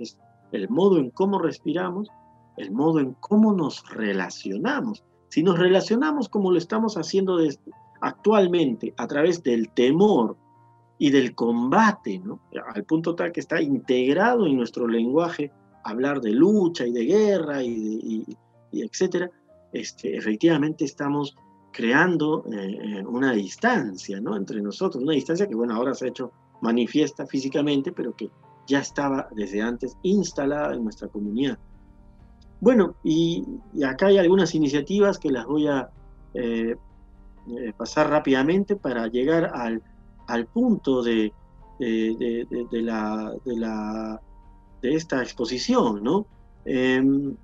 El 0.53 0.69
modo 0.69 0.99
en 0.99 1.11
cómo 1.11 1.39
respiramos, 1.39 2.09
el 2.57 2.71
modo 2.71 3.01
en 3.01 3.15
cómo 3.15 3.53
nos 3.53 3.89
relacionamos. 3.91 5.05
Si 5.29 5.43
nos 5.43 5.59
relacionamos 5.59 6.29
como 6.29 6.53
lo 6.53 6.59
estamos 6.59 6.97
haciendo 6.97 7.39
actualmente, 8.01 8.95
a 8.97 9.07
través 9.07 9.43
del 9.43 9.71
temor 9.71 10.37
y 10.99 11.11
del 11.11 11.35
combate, 11.35 12.23
al 12.75 12.85
punto 12.85 13.15
tal 13.15 13.33
que 13.33 13.41
está 13.41 13.61
integrado 13.61 14.47
en 14.47 14.57
nuestro 14.57 14.87
lenguaje 14.87 15.51
hablar 15.85 16.21
de 16.21 16.31
lucha 16.31 16.87
y 16.87 16.93
de 16.93 17.05
guerra 17.05 17.63
y, 17.63 18.25
etcétera, 18.73 19.31
este, 19.73 20.17
efectivamente 20.17 20.85
estamos 20.85 21.35
creando 21.73 22.45
eh, 22.53 22.99
eh, 22.99 23.05
una 23.07 23.33
distancia 23.33 24.21
¿no? 24.21 24.37
entre 24.37 24.61
nosotros, 24.61 25.03
una 25.03 25.15
distancia 25.15 25.49
que 25.49 25.55
bueno, 25.55 25.75
ahora 25.75 25.95
se 25.95 26.05
ha 26.05 26.09
hecho 26.09 26.31
manifiesta 26.61 27.27
físicamente, 27.27 27.93
pero 27.93 28.15
que 28.15 28.31
ya 28.67 28.81
estaba 28.81 29.29
desde 29.33 29.63
antes 29.63 29.97
instalada 30.03 30.75
en 30.75 30.85
nuestra 30.85 31.09
comunidad. 31.09 31.59
Bueno, 32.61 32.95
y, 33.03 33.45
acá 33.85 34.07
hay 34.07 34.19
algunas 34.19 34.55
iniciativas 34.55 35.19
que 35.19 35.31
las 35.31 35.47
voy 35.47 35.67
a 35.67 35.91
eh, 36.35 36.77
pasar 37.77 38.11
rápidamente 38.11 38.77
para 38.77 39.09
llegar 39.09 39.51
al, 39.55 39.83
al 40.29 40.47
punto 40.47 41.03
de, 41.03 41.33
de, 41.79 42.83
la, 42.83 44.21
de 44.81 44.95
esta 44.95 45.23
exposición, 45.23 46.03
¿no? 46.05 46.27
Em, 46.65 47.37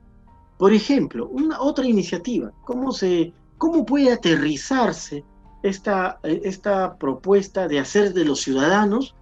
por 0.57 0.73
ejemplo, 0.73 1.29
una 1.29 1.61
otra 1.61 1.87
iniciativa, 1.87 2.53
cómo 2.65 2.93
se 2.93 3.33
¿Cómo 3.59 3.85
puede 3.85 4.13
aterrizarse 4.13 5.25
esta, 5.65 6.21
esta 6.23 6.97
propuesta 6.97 7.67
de 7.67 7.81
hacer 7.81 8.15
de 8.15 8.25
los 8.25 8.41
ciudadanos 8.41 9.17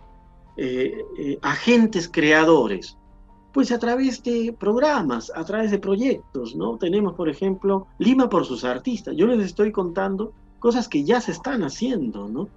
eh, 0.57 1.05
eh, 1.19 1.39
agentes 1.43 2.09
creadores? 2.09 2.97
Pues 3.53 3.73
a 3.73 3.79
través 3.79 4.23
de 4.23 4.55
programas, 4.59 5.33
a 5.35 5.45
través 5.45 5.71
de 5.71 5.79
proyectos, 5.79 6.55
¿no? 6.55 6.77
Tenemos, 6.77 7.15
por 7.15 7.29
ejemplo, 7.29 7.87
Lima 7.99 8.29
por 8.29 8.45
sus 8.45 8.65
artistas. 8.65 9.15
Yo 9.17 9.27
les 9.27 9.41
estoy 9.41 9.73
contando 9.73 10.33
cosas 10.59 10.89
que 10.89 11.05
ya 11.05 11.21
se 11.21 11.33
están 11.33 11.63
haciendo, 11.63 12.29
¿no? 12.29 12.49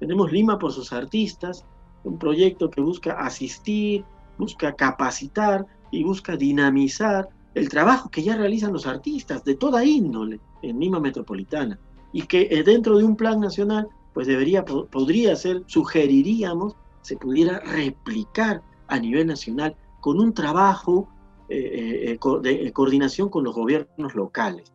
Tenemos 0.00 0.32
Lima 0.32 0.58
por 0.58 0.72
sus 0.72 0.92
artistas, 0.92 1.64
un 2.04 2.18
proyecto 2.18 2.70
que 2.70 2.80
busca 2.80 3.12
asistir, 3.20 4.04
busca 4.36 4.74
capacitar 4.74 5.66
y 5.90 6.04
busca 6.04 6.36
dinamizar 6.36 7.28
el 7.54 7.68
trabajo 7.68 8.08
que 8.08 8.22
ya 8.22 8.36
realizan 8.36 8.72
los 8.72 8.86
artistas 8.86 9.44
de 9.44 9.54
toda 9.54 9.84
índole 9.84 10.40
en 10.62 10.78
Lima 10.78 11.00
Metropolitana 11.00 11.78
y 12.12 12.22
que 12.22 12.48
eh, 12.50 12.62
dentro 12.62 12.98
de 12.98 13.04
un 13.04 13.16
plan 13.16 13.40
nacional 13.40 13.88
pues 14.14 14.26
debería, 14.26 14.64
podría 14.64 15.36
ser, 15.36 15.62
sugeriríamos, 15.66 16.74
se 17.08 17.16
pudiera 17.16 17.60
replicar 17.60 18.62
a 18.86 18.98
nivel 18.98 19.26
nacional 19.26 19.74
con 20.02 20.20
un 20.20 20.34
trabajo 20.34 21.08
eh, 21.48 22.18
eh, 22.22 22.40
de 22.42 22.72
coordinación 22.74 23.30
con 23.30 23.44
los 23.44 23.54
gobiernos 23.54 24.14
locales. 24.14 24.70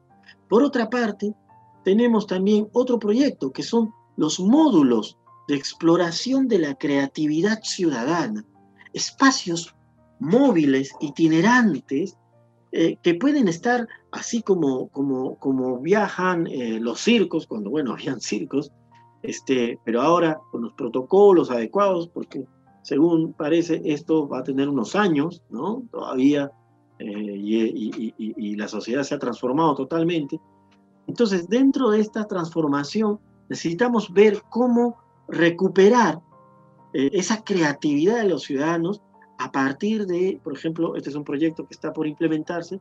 Por 0.50 0.64
otra 0.64 0.90
parte, 0.90 1.36
tenemos 1.84 2.26
también 2.26 2.68
otro 2.74 2.98
proyecto 2.98 3.52
que 3.52 3.62
son 3.62 3.92
los 4.18 4.40
módulos 4.40 5.20
de 5.48 5.56
exploración 5.56 6.48
de 6.48 6.58
la 6.58 6.74
creatividad 6.74 7.60
ciudadana, 7.62 8.44
espacios 8.94 9.76
móviles, 10.20 10.92
itinerantes, 11.02 12.18
eh, 12.72 12.98
que 13.04 13.14
pueden 13.14 13.48
estar 13.48 13.88
así 14.12 14.42
como, 14.42 14.88
como, 14.88 15.38
como 15.38 15.80
viajan 15.80 16.48
eh, 16.48 16.80
los 16.80 17.00
circos, 17.00 17.46
cuando, 17.46 17.70
bueno, 17.70 17.94
habían 17.94 18.22
circos, 18.22 18.72
este, 19.24 19.80
pero 19.84 20.02
ahora 20.02 20.40
con 20.52 20.62
los 20.62 20.74
protocolos 20.74 21.50
adecuados, 21.50 22.10
porque 22.10 22.46
según 22.84 23.34
parece 23.34 23.82
esto 23.86 24.28
va 24.28 24.40
a 24.40 24.44
tener 24.44 24.68
unos 24.70 24.96
años, 24.96 25.42
¿no? 25.50 25.84
Todavía 25.92 26.52
y, 27.00 28.56
la 28.56 28.68
sociedad 28.68 29.04
se 29.04 29.16
ha 29.16 29.20
transformado 29.20 29.76
totalmente. 29.76 30.40
Entonces, 31.08 31.50
dentro 31.50 31.90
de 31.90 32.00
esta 32.00 32.28
transformación, 32.28 33.20
necesitamos 33.50 34.12
ver 34.14 34.42
cómo 34.50 34.98
recuperar 35.28 36.22
esa 36.94 37.44
creatividad 37.44 38.22
de 38.22 38.30
los 38.30 38.44
ciudadanos 38.44 39.02
a 39.40 39.52
partir 39.52 40.06
de, 40.06 40.40
por 40.44 40.54
ejemplo, 40.54 40.96
este 40.96 41.10
es 41.10 41.16
un 41.16 41.24
proyecto 41.24 41.66
que 41.66 41.74
está 41.74 41.92
por 41.92 42.08
implementarse, 42.08 42.80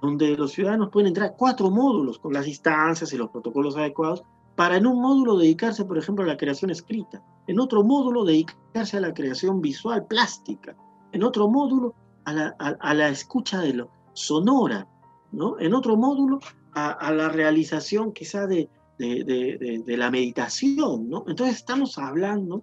donde 0.00 0.36
los 0.36 0.52
ciudadanos 0.52 0.90
pueden 0.90 1.08
entrar 1.08 1.30
a 1.30 1.32
cuatro 1.34 1.70
módulos 1.70 2.18
con 2.18 2.32
las 2.32 2.46
instancias 2.46 3.12
y 3.12 3.18
los 3.18 3.30
protocolos 3.30 3.76
adecuados 3.76 4.22
para 4.56 4.76
en 4.76 4.86
un 4.86 5.00
módulo 5.00 5.38
dedicarse, 5.38 5.84
por 5.84 5.98
ejemplo, 5.98 6.24
a 6.24 6.28
la 6.28 6.36
creación 6.36 6.70
escrita, 6.70 7.22
en 7.46 7.58
otro 7.60 7.82
módulo 7.82 8.24
dedicarse 8.24 8.96
a 8.96 9.00
la 9.00 9.14
creación 9.14 9.60
visual 9.60 10.06
plástica, 10.06 10.76
en 11.12 11.24
otro 11.24 11.48
módulo 11.48 11.94
a 12.24 12.94
la, 12.94 13.08
escucha 13.08 13.60
de 13.60 13.74
lo 13.74 13.90
sonora, 14.12 14.86
¿no? 15.32 15.58
en 15.58 15.74
otro 15.74 15.96
módulo 15.96 16.38
a, 16.74 17.12
la 17.12 17.28
realización 17.28 18.12
quizá 18.12 18.46
de, 18.46 18.68
de, 18.98 19.96
la 19.96 20.10
meditación. 20.10 21.08
¿no? 21.08 21.24
Entonces 21.26 21.56
estamos 21.56 21.98
hablando 21.98 22.62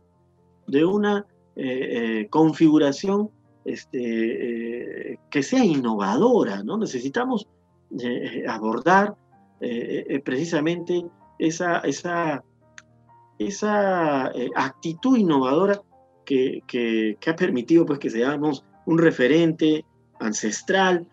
de 0.68 0.86
una 0.86 1.26
eh, 1.56 2.20
eh, 2.22 2.28
configuración 2.30 3.32
este, 3.66 5.14
eh, 5.14 5.20
que 5.30 5.42
sea 5.42 5.66
innovadora, 5.66 6.64
¿no? 6.64 6.78
Necesitamos 6.78 7.48
abordar 8.48 9.16
precisamente 10.24 11.06
esa, 11.40 11.80
esa, 11.80 12.44
esa 13.40 14.32
actitud 14.56 15.18
innovadora 15.18 15.82
que, 16.26 16.62
que, 16.68 17.18
ha 17.28 17.36
permitido 17.36 17.86
pues, 17.86 18.00
que 18.00 18.10
seamos 18.10 18.66
un 18.86 18.98
referente 18.98 19.86
ancestral, 20.20 21.08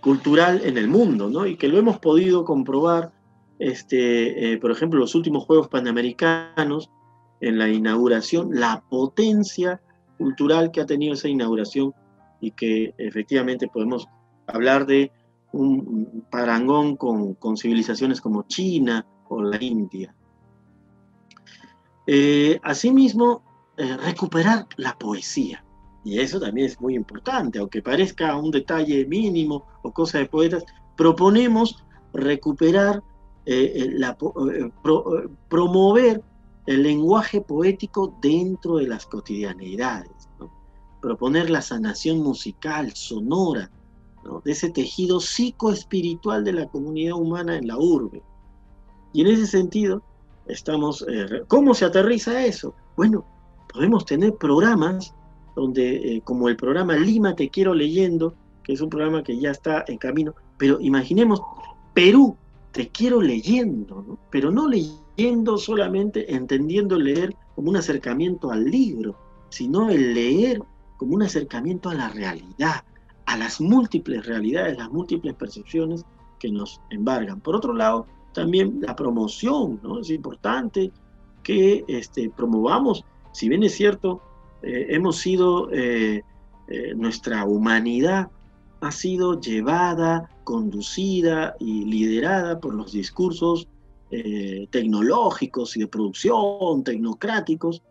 cultural 0.00 0.62
en 0.64 0.78
el 0.78 0.88
mundo, 0.88 1.28
¿no? 1.28 1.46
Y 1.46 1.56
que 1.56 1.68
lo 1.68 1.78
hemos 1.78 1.98
podido 1.98 2.44
comprobar, 2.44 3.12
este, 3.58 4.58
por 4.60 4.70
ejemplo, 4.70 4.98
los 4.98 5.14
últimos 5.14 5.44
Juegos 5.44 5.68
Panamericanos, 5.68 6.90
en 7.40 7.58
la 7.58 7.68
inauguración, 7.68 8.50
la 8.52 8.82
potencia 8.88 9.80
cultural 10.18 10.70
que 10.70 10.80
ha 10.80 10.86
tenido 10.86 11.14
esa 11.14 11.28
inauguración 11.28 11.94
y 12.40 12.52
que 12.52 12.94
efectivamente 12.98 13.68
podemos 13.68 14.06
hablar 14.46 14.86
de 14.86 15.10
un 15.52 16.24
parangón 16.30 16.96
con, 16.96 17.56
civilizaciones 17.56 18.20
como 18.20 18.42
China 18.42 19.06
o 19.28 19.42
la 19.42 19.62
India. 19.62 20.14
Eh, 22.06 22.60
asimismo, 22.62 23.42
eh, 23.76 23.96
recuperar 23.96 24.66
la 24.76 24.96
poesía. 24.96 25.64
Y 26.04 26.20
eso 26.20 26.38
también 26.38 26.68
es 26.68 26.80
muy 26.80 26.94
importante, 26.94 27.58
aunque 27.58 27.82
parezca 27.82 28.36
un 28.36 28.52
detalle 28.52 29.04
mínimo 29.06 29.66
o 29.82 29.92
cosa 29.92 30.18
de 30.18 30.26
poetas, 30.26 30.64
proponemos 30.96 31.84
recuperar, 32.12 33.02
eh, 33.44 33.88
la, 33.92 34.16
promover 35.48 36.22
el 36.66 36.82
lenguaje 36.82 37.40
poético 37.40 38.16
dentro 38.20 38.76
de 38.76 38.86
las 38.86 39.06
cotidianeidades, 39.06 40.28
proponer 41.00 41.50
la 41.50 41.62
sanación 41.62 42.18
musical, 42.18 42.92
sonora, 42.94 43.70
de 44.44 44.52
ese 44.52 44.70
tejido 44.70 45.20
psicoespiritual 45.20 46.44
de 46.44 46.52
la 46.52 46.66
comunidad 46.66 47.14
humana 47.14 47.56
en 47.56 47.68
la 47.68 47.78
urbe. 47.78 48.22
Y 49.16 49.22
en 49.22 49.28
ese 49.28 49.46
sentido, 49.46 50.02
estamos, 50.46 51.02
eh, 51.08 51.42
¿cómo 51.48 51.72
se 51.72 51.86
aterriza 51.86 52.44
eso? 52.44 52.74
Bueno, 52.98 53.24
podemos 53.72 54.04
tener 54.04 54.34
programas 54.34 55.14
donde, 55.54 56.16
eh, 56.16 56.20
como 56.22 56.50
el 56.50 56.56
programa 56.56 56.96
Lima 56.96 57.34
Te 57.34 57.48
Quiero 57.48 57.72
Leyendo, 57.72 58.34
que 58.62 58.74
es 58.74 58.80
un 58.82 58.90
programa 58.90 59.22
que 59.22 59.40
ya 59.40 59.52
está 59.52 59.86
en 59.88 59.96
camino, 59.96 60.34
pero 60.58 60.78
imaginemos 60.80 61.40
Perú 61.94 62.36
Te 62.72 62.88
Quiero 62.88 63.22
Leyendo, 63.22 64.18
pero 64.30 64.50
no 64.50 64.68
leyendo 64.68 65.06
leyendo 65.16 65.56
solamente, 65.56 66.34
entendiendo 66.34 66.98
leer 66.98 67.34
como 67.54 67.70
un 67.70 67.76
acercamiento 67.76 68.50
al 68.50 68.64
libro, 68.64 69.16
sino 69.48 69.88
el 69.88 70.14
leer 70.14 70.60
como 70.98 71.14
un 71.14 71.22
acercamiento 71.22 71.88
a 71.88 71.94
la 71.94 72.08
realidad, 72.10 72.84
a 73.24 73.36
las 73.36 73.60
múltiples 73.60 74.26
realidades, 74.26 74.76
las 74.76 74.90
múltiples 74.90 75.34
percepciones 75.34 76.04
que 76.38 76.50
nos 76.50 76.80
embargan. 76.90 77.40
Por 77.40 77.56
otro 77.56 77.72
lado, 77.72 78.06
también 78.36 78.80
la 78.82 78.94
promoción, 78.94 79.80
¿no? 79.82 80.00
Es 80.00 80.10
importante 80.10 80.92
que 81.42 81.84
este, 81.88 82.30
promovamos, 82.30 83.04
si 83.32 83.48
bien 83.48 83.62
es 83.62 83.74
cierto, 83.74 84.20
eh, 84.62 84.88
hemos 84.90 85.16
sido, 85.16 85.70
eh, 85.72 86.22
eh, 86.68 86.94
nuestra 86.94 87.44
humanidad 87.44 88.28
ha 88.80 88.92
sido 88.92 89.40
llevada, 89.40 90.28
conducida 90.44 91.56
y 91.58 91.84
liderada 91.84 92.60
por 92.60 92.74
los 92.74 92.92
discursos 92.92 93.68
tecnológicos 94.70 95.76
y 95.76 95.80
de 95.80 95.88
producción, 95.88 96.84
tecnocráticos, 96.84 97.82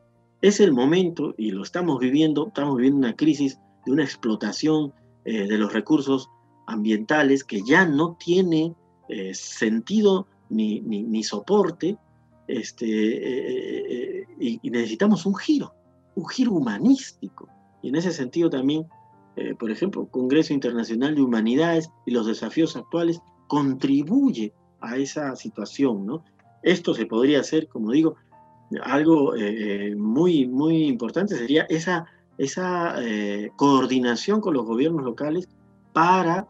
es 0.42 0.62
el 0.62 0.72
momento, 0.72 1.36
y 1.38 1.52
lo 1.52 1.62
estamos 1.64 2.00
viviendo, 2.00 2.48
estamos 2.48 2.78
viviendo 2.78 3.00
una 3.00 3.16
crisis 3.16 3.60
de 3.86 3.92
una 3.92 4.04
explotación 4.04 4.94
de 5.26 5.58
los 5.58 5.74
recursos 5.74 6.30
ambientales 6.68 7.44
que 7.44 7.62
ya 7.64 7.86
no 7.86 8.16
tiene 8.18 8.74
sentido 9.34 10.28
ni, 10.50 11.24
soporte, 11.24 11.98
este, 12.48 14.26
y, 14.40 14.60
y, 14.62 14.70
necesitamos 14.70 15.26
un 15.26 15.36
giro, 15.36 15.74
un 16.16 16.28
giro 16.28 16.52
humanístico. 16.54 17.50
Y 17.82 17.90
en 17.90 17.96
ese 17.96 18.12
sentido 18.12 18.50
también, 18.50 18.86
por 19.60 19.72
ejemplo, 19.72 20.08
Congreso 20.08 20.54
Internacional 20.54 21.16
de 21.16 21.22
Humanidades 21.22 21.90
y 22.06 22.12
los 22.12 22.26
desafíos 22.26 22.76
actuales 22.76 23.22
contribuye 23.48 24.54
a 24.82 24.98
esa 24.98 25.36
situación. 25.36 26.22
Esto 26.64 26.94
se 26.94 27.06
podría 27.06 27.42
hacer, 27.42 27.68
como 27.68 27.92
digo, 27.92 28.16
algo 28.84 29.36
eh, 29.36 29.90
eh, 29.90 29.96
muy, 29.96 30.48
muy 30.48 30.86
importante 30.86 31.36
sería 31.36 31.68
esa, 31.70 32.06
eh, 33.02 33.52
coordinación 33.56 34.42
con 34.42 34.54
los 34.54 34.66
gobiernos 34.66 35.04
locales 35.04 35.48
para 35.94 36.48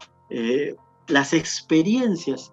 las 1.08 1.32
experiencias. 1.32 2.52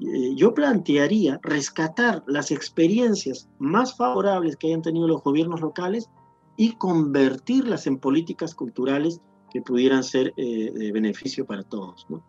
Yo 0.00 0.54
plantearía 0.54 1.38
rescatar 1.42 2.24
las 2.26 2.50
experiencias 2.50 3.48
más 3.58 3.96
favorables 3.96 4.56
que 4.56 4.68
hayan 4.68 4.82
tenido 4.82 5.06
los 5.06 5.22
gobiernos 5.22 5.60
locales 5.60 6.08
y 6.56 6.72
convertirlas 6.76 7.86
en 7.86 7.98
políticas 7.98 8.54
culturales 8.54 9.20
que 9.50 9.60
pudieran 9.60 10.02
ser 10.02 10.32
de 10.34 10.90
beneficio 10.92 11.44
para 11.44 11.62
todos. 11.62 12.06
¿no? 12.08 12.24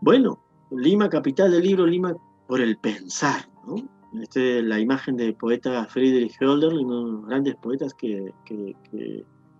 Bueno, 0.00 0.42
Lima, 0.70 1.08
capital 1.08 1.50
del 1.50 1.62
libro, 1.62 1.86
Lima 1.86 2.16
por 2.46 2.60
el 2.60 2.78
pensar. 2.78 3.48
¿no? 3.66 3.76
Este, 4.20 4.62
la 4.62 4.78
imagen 4.78 5.16
del 5.16 5.34
poeta 5.34 5.84
Friedrich 5.86 6.36
Hölderlin, 6.40 6.86
uno 6.86 7.06
de 7.06 7.12
los 7.12 7.26
grandes 7.26 7.56
poetas 7.56 7.94
que, 7.94 8.32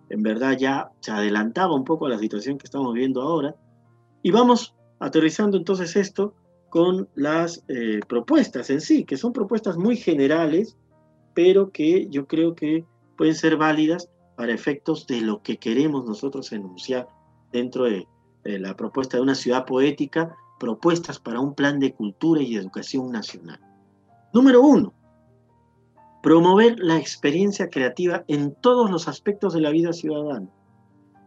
en 0.09 0.23
verdad 0.23 0.57
ya 0.57 0.89
se 1.01 1.11
adelantaba 1.11 1.75
un 1.75 1.83
poco 1.83 2.05
a 2.05 2.09
la 2.09 2.17
situación 2.17 2.57
que 2.57 2.65
estamos 2.65 2.93
viendo 2.93 3.21
ahora. 3.21 3.55
Y 4.23 4.31
vamos 4.31 4.75
aterrizando 4.99 5.57
entonces 5.57 5.95
esto 5.95 6.33
con 6.77 7.09
las 7.15 7.63
eh, 7.69 8.01
propuestas 8.07 8.69
en 8.69 8.81
sí, 8.81 9.03
que 9.03 9.17
son 9.17 9.33
propuestas 9.33 9.77
muy 9.77 9.97
generales, 9.97 10.77
pero 11.33 11.71
que 11.71 12.07
yo 12.11 12.27
creo 12.27 12.53
que 12.53 12.85
pueden 13.17 13.33
ser 13.33 13.57
válidas 13.57 14.11
para 14.35 14.53
efectos 14.53 15.07
de 15.07 15.21
lo 15.21 15.41
que 15.41 15.57
queremos 15.57 16.05
nosotros 16.05 16.51
enunciar 16.51 17.07
dentro 17.51 17.85
de 17.85 18.05
la 18.43 18.75
propuesta 18.75 19.17
de 19.17 19.23
una 19.23 19.33
ciudad 19.33 19.65
poética 19.65 20.35
propuestas 20.59 21.17
para 21.17 21.39
un 21.39 21.55
plan 21.55 21.79
de 21.79 21.95
cultura 21.95 22.43
y 22.43 22.55
educación 22.55 23.11
nacional. 23.11 23.59
Número 24.31 24.61
uno, 24.61 24.93
promover 26.21 26.77
la 26.77 26.97
experiencia 26.97 27.71
creativa 27.71 28.23
en 28.27 28.53
todos 28.53 28.91
los 28.91 29.07
aspectos 29.07 29.55
de 29.55 29.61
la 29.61 29.71
vida 29.71 29.93
ciudadana. 29.93 30.51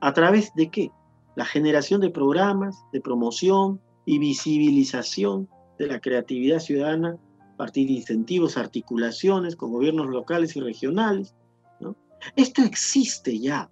¿A 0.01 0.13
través 0.13 0.55
de 0.55 0.71
qué? 0.71 0.93
La 1.35 1.45
generación 1.45 2.01
de 2.01 2.11
programas 2.11 2.85
de 2.93 3.01
promoción 3.01 3.81
y 4.11 4.19
visibilización 4.19 5.49
de 5.79 5.87
la 5.87 6.01
creatividad 6.01 6.59
ciudadana 6.59 7.17
a 7.55 7.57
partir 7.57 7.87
de 7.87 7.95
incentivos, 7.95 8.57
articulaciones 8.57 9.55
con 9.55 9.71
gobiernos 9.71 10.09
locales 10.09 10.57
y 10.57 10.61
regionales. 10.61 11.33
Esto 12.35 12.63
existe 12.63 13.39
ya, 13.39 13.71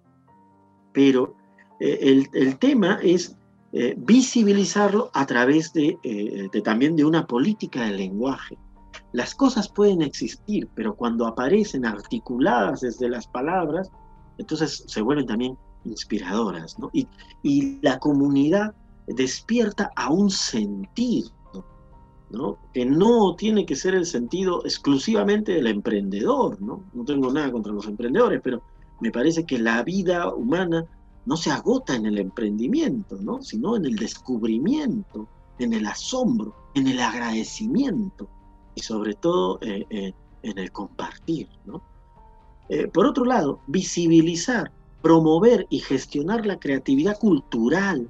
pero 0.93 1.35
eh, 1.81 1.99
el, 2.01 2.29
el 2.33 2.57
tema 2.57 2.99
es 3.03 3.35
eh, 3.73 3.95
visibilizarlo 3.97 5.11
a 5.13 5.25
través 5.25 5.73
de, 5.73 5.97
eh, 6.03 6.47
de, 6.51 6.61
también 6.61 6.95
de 6.95 7.03
una 7.03 7.27
política 7.27 7.83
de 7.83 7.91
lenguaje. 7.91 8.57
Las 9.11 9.35
cosas 9.35 9.67
pueden 9.67 10.01
existir, 10.01 10.69
pero 10.73 10.95
cuando 10.95 11.27
aparecen 11.27 11.85
articuladas 11.85 12.79
desde 12.79 13.09
las 13.09 13.27
palabras, 13.27 13.91
entonces 14.37 14.85
se 14.87 15.01
vuelven 15.01 15.27
también 15.27 15.57
inspiradoras. 15.83 16.77
Y, 16.93 17.07
y 17.43 17.81
la 17.81 17.99
comunidad 17.99 18.73
despierta 19.15 19.91
a 19.95 20.11
un 20.11 20.29
sentido, 20.29 21.31
¿no? 22.29 22.57
Que 22.73 22.85
no 22.85 23.35
tiene 23.35 23.65
que 23.65 23.75
ser 23.75 23.95
el 23.95 24.05
sentido 24.05 24.63
exclusivamente 24.65 25.53
del 25.53 25.67
emprendedor, 25.67 26.61
¿no? 26.61 26.83
No 26.93 27.03
tengo 27.05 27.31
nada 27.31 27.51
contra 27.51 27.73
los 27.73 27.87
emprendedores, 27.87 28.41
pero 28.43 28.61
me 29.01 29.11
parece 29.11 29.45
que 29.45 29.59
la 29.59 29.83
vida 29.83 30.33
humana 30.33 30.85
no 31.25 31.37
se 31.37 31.51
agota 31.51 31.95
en 31.95 32.05
el 32.05 32.17
emprendimiento, 32.17 33.17
¿no? 33.21 33.41
sino 33.41 33.75
en 33.75 33.85
el 33.85 33.95
descubrimiento, 33.95 35.27
en 35.59 35.73
el 35.73 35.85
asombro, 35.85 36.55
en 36.73 36.87
el 36.87 36.99
agradecimiento 36.99 38.27
y 38.75 38.81
sobre 38.81 39.13
todo 39.13 39.59
eh, 39.61 39.85
eh, 39.89 40.13
en 40.43 40.57
el 40.57 40.71
compartir. 40.71 41.47
¿no? 41.65 41.81
Eh, 42.69 42.87
por 42.87 43.05
otro 43.05 43.25
lado, 43.25 43.59
visibilizar, 43.67 44.71
promover 45.01 45.67
y 45.69 45.79
gestionar 45.79 46.45
la 46.45 46.59
creatividad 46.59 47.17
cultural 47.19 48.09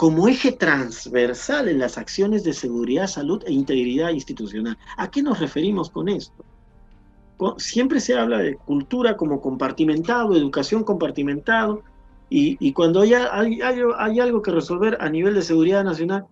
como 0.00 0.28
eje 0.28 0.52
transversal 0.52 1.68
en 1.68 1.78
las 1.78 1.98
acciones 1.98 2.42
de 2.42 2.54
seguridad, 2.54 3.06
salud 3.06 3.42
e 3.46 3.52
integridad 3.52 4.08
institucional. 4.08 4.78
¿A 4.96 5.10
qué 5.10 5.22
nos 5.22 5.40
referimos 5.40 5.90
con 5.90 6.08
esto? 6.08 6.42
Siempre 7.58 8.00
se 8.00 8.14
habla 8.14 8.38
de 8.38 8.56
cultura 8.56 9.18
como 9.18 9.42
compartimentado, 9.42 10.34
educación 10.34 10.84
compartimentado, 10.84 11.82
y, 12.30 12.72
cuando 12.72 13.02
hay, 13.02 13.12
hay, 13.12 14.20
algo 14.20 14.40
que 14.40 14.50
resolver 14.50 14.96
a 15.02 15.10
nivel 15.10 15.34
de 15.34 15.42
seguridad 15.42 15.84
nacional, 15.84 16.24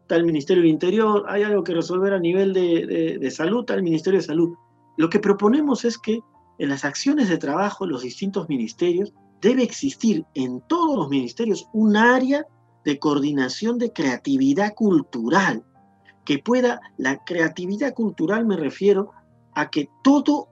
está 0.00 0.16
el 0.16 0.24
Ministerio 0.24 0.62
del 0.62 0.72
Interior, 0.72 1.26
hay 1.28 1.42
algo 1.42 1.62
que 1.62 1.74
resolver 1.74 2.14
a 2.14 2.18
nivel 2.18 2.54
de, 2.54 3.18
de 3.20 3.30
salud, 3.30 3.60
está 3.60 3.74
el 3.74 3.82
Ministerio 3.82 4.18
de 4.18 4.24
Salud. 4.24 4.54
Lo 4.96 5.10
que 5.10 5.18
proponemos 5.18 5.84
es 5.84 5.98
que 5.98 6.20
en 6.58 6.70
las 6.70 6.86
acciones 6.86 7.28
de 7.28 7.36
trabajo 7.36 7.84
de 7.84 7.92
los 7.92 8.02
distintos 8.02 8.48
ministerios 8.48 9.12
debe 9.42 9.62
existir 9.62 10.24
en 10.32 10.62
todos 10.68 10.96
los 10.96 11.10
ministerios 11.10 11.68
un 11.74 11.98
área 11.98 12.46
de 12.84 12.98
coordinación 12.98 13.78
de 13.78 13.92
creatividad 13.92 14.74
cultural, 14.74 15.64
que 16.24 16.38
pueda, 16.38 16.80
la 16.96 17.24
creatividad 17.24 17.94
cultural 17.94 18.46
me 18.46 18.56
refiero 18.56 19.12
a 19.54 19.70
que 19.70 19.88
todo 20.02 20.48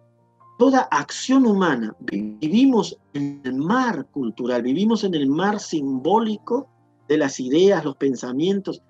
toda 0.58 0.88
acción 0.90 1.46
humana, 1.46 1.94
vivimos 2.00 2.98
en 3.14 3.40
el 3.44 3.54
mar 3.54 4.06
cultural, 4.06 4.62
vivimos 4.62 5.04
en 5.04 5.14
el 5.14 5.28
mar 5.28 5.60
simbólico 5.60 6.68
de 7.06 7.16
las 7.16 7.38
ideas, 7.38 7.84
los 7.84 7.96
pensamientos. 7.96 8.82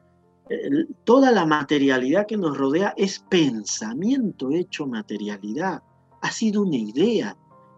toda 1.05 1.31
la 1.31 1.45
materialidad 1.45 2.27
que 2.27 2.39
nos 2.39 2.57
rodea 2.57 2.95
es 2.97 3.19
pensamiento 3.19 4.51
hecho 4.51 4.87
materialidad, 4.87 5.83
ha 6.23 6.31
sido 6.33 6.63
una 6.63 6.79
idea. 6.79 7.37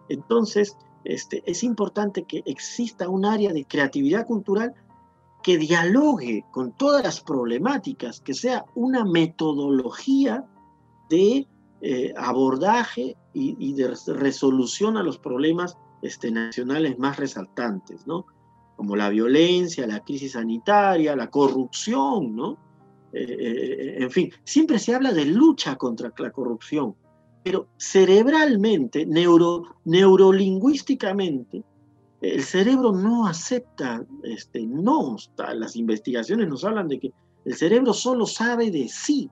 Entonces, 0.08 0.76
este, 1.02 1.42
es 1.44 1.64
importante 1.64 2.22
que 2.22 2.42
exista 2.46 3.08
un 3.08 3.24
área 3.24 3.52
de 3.52 3.64
creatividad 3.64 4.24
cultural 4.24 4.72
que 5.42 5.58
dialogue 5.58 6.44
con 6.50 6.72
todas 6.76 7.02
las 7.02 7.20
problemáticas, 7.20 8.20
que 8.20 8.34
sea 8.34 8.64
una 8.74 9.04
metodología 9.04 10.44
de 11.08 11.46
eh, 11.82 12.12
abordaje 12.16 13.16
y, 13.32 13.72
de 13.74 13.94
resolución 14.08 14.96
a 14.96 15.02
los 15.02 15.18
problemas 15.18 15.78
este, 16.02 16.30
nacionales 16.30 16.98
más 16.98 17.16
resaltantes, 17.16 18.06
¿no? 18.06 18.26
Como 18.76 18.96
la 18.96 19.08
violencia, 19.08 19.86
la 19.86 20.00
crisis 20.00 20.32
sanitaria, 20.32 21.16
la 21.16 21.30
corrupción, 21.30 22.34
¿no? 22.34 22.58
Eh, 23.12 23.36
eh, 23.38 23.96
en 23.98 24.10
fin, 24.10 24.30
siempre 24.44 24.78
se 24.78 24.94
habla 24.94 25.12
de 25.12 25.24
lucha 25.24 25.76
contra 25.76 26.12
la 26.18 26.30
corrupción, 26.30 26.94
pero 27.42 27.68
cerebralmente, 27.78 29.06
neuro, 29.06 29.62
neurolingüísticamente, 29.84 31.64
el 32.20 32.42
cerebro 32.42 32.92
no 32.92 33.26
acepta, 33.26 34.04
este, 34.24 34.66
no, 34.66 35.16
las 35.54 35.76
investigaciones 35.76 36.48
nos 36.48 36.64
hablan 36.64 36.88
de 36.88 37.00
que 37.00 37.12
el 37.44 37.54
cerebro 37.54 37.94
solo 37.94 38.26
sabe 38.26 38.70
de 38.70 38.88
sí, 38.88 39.30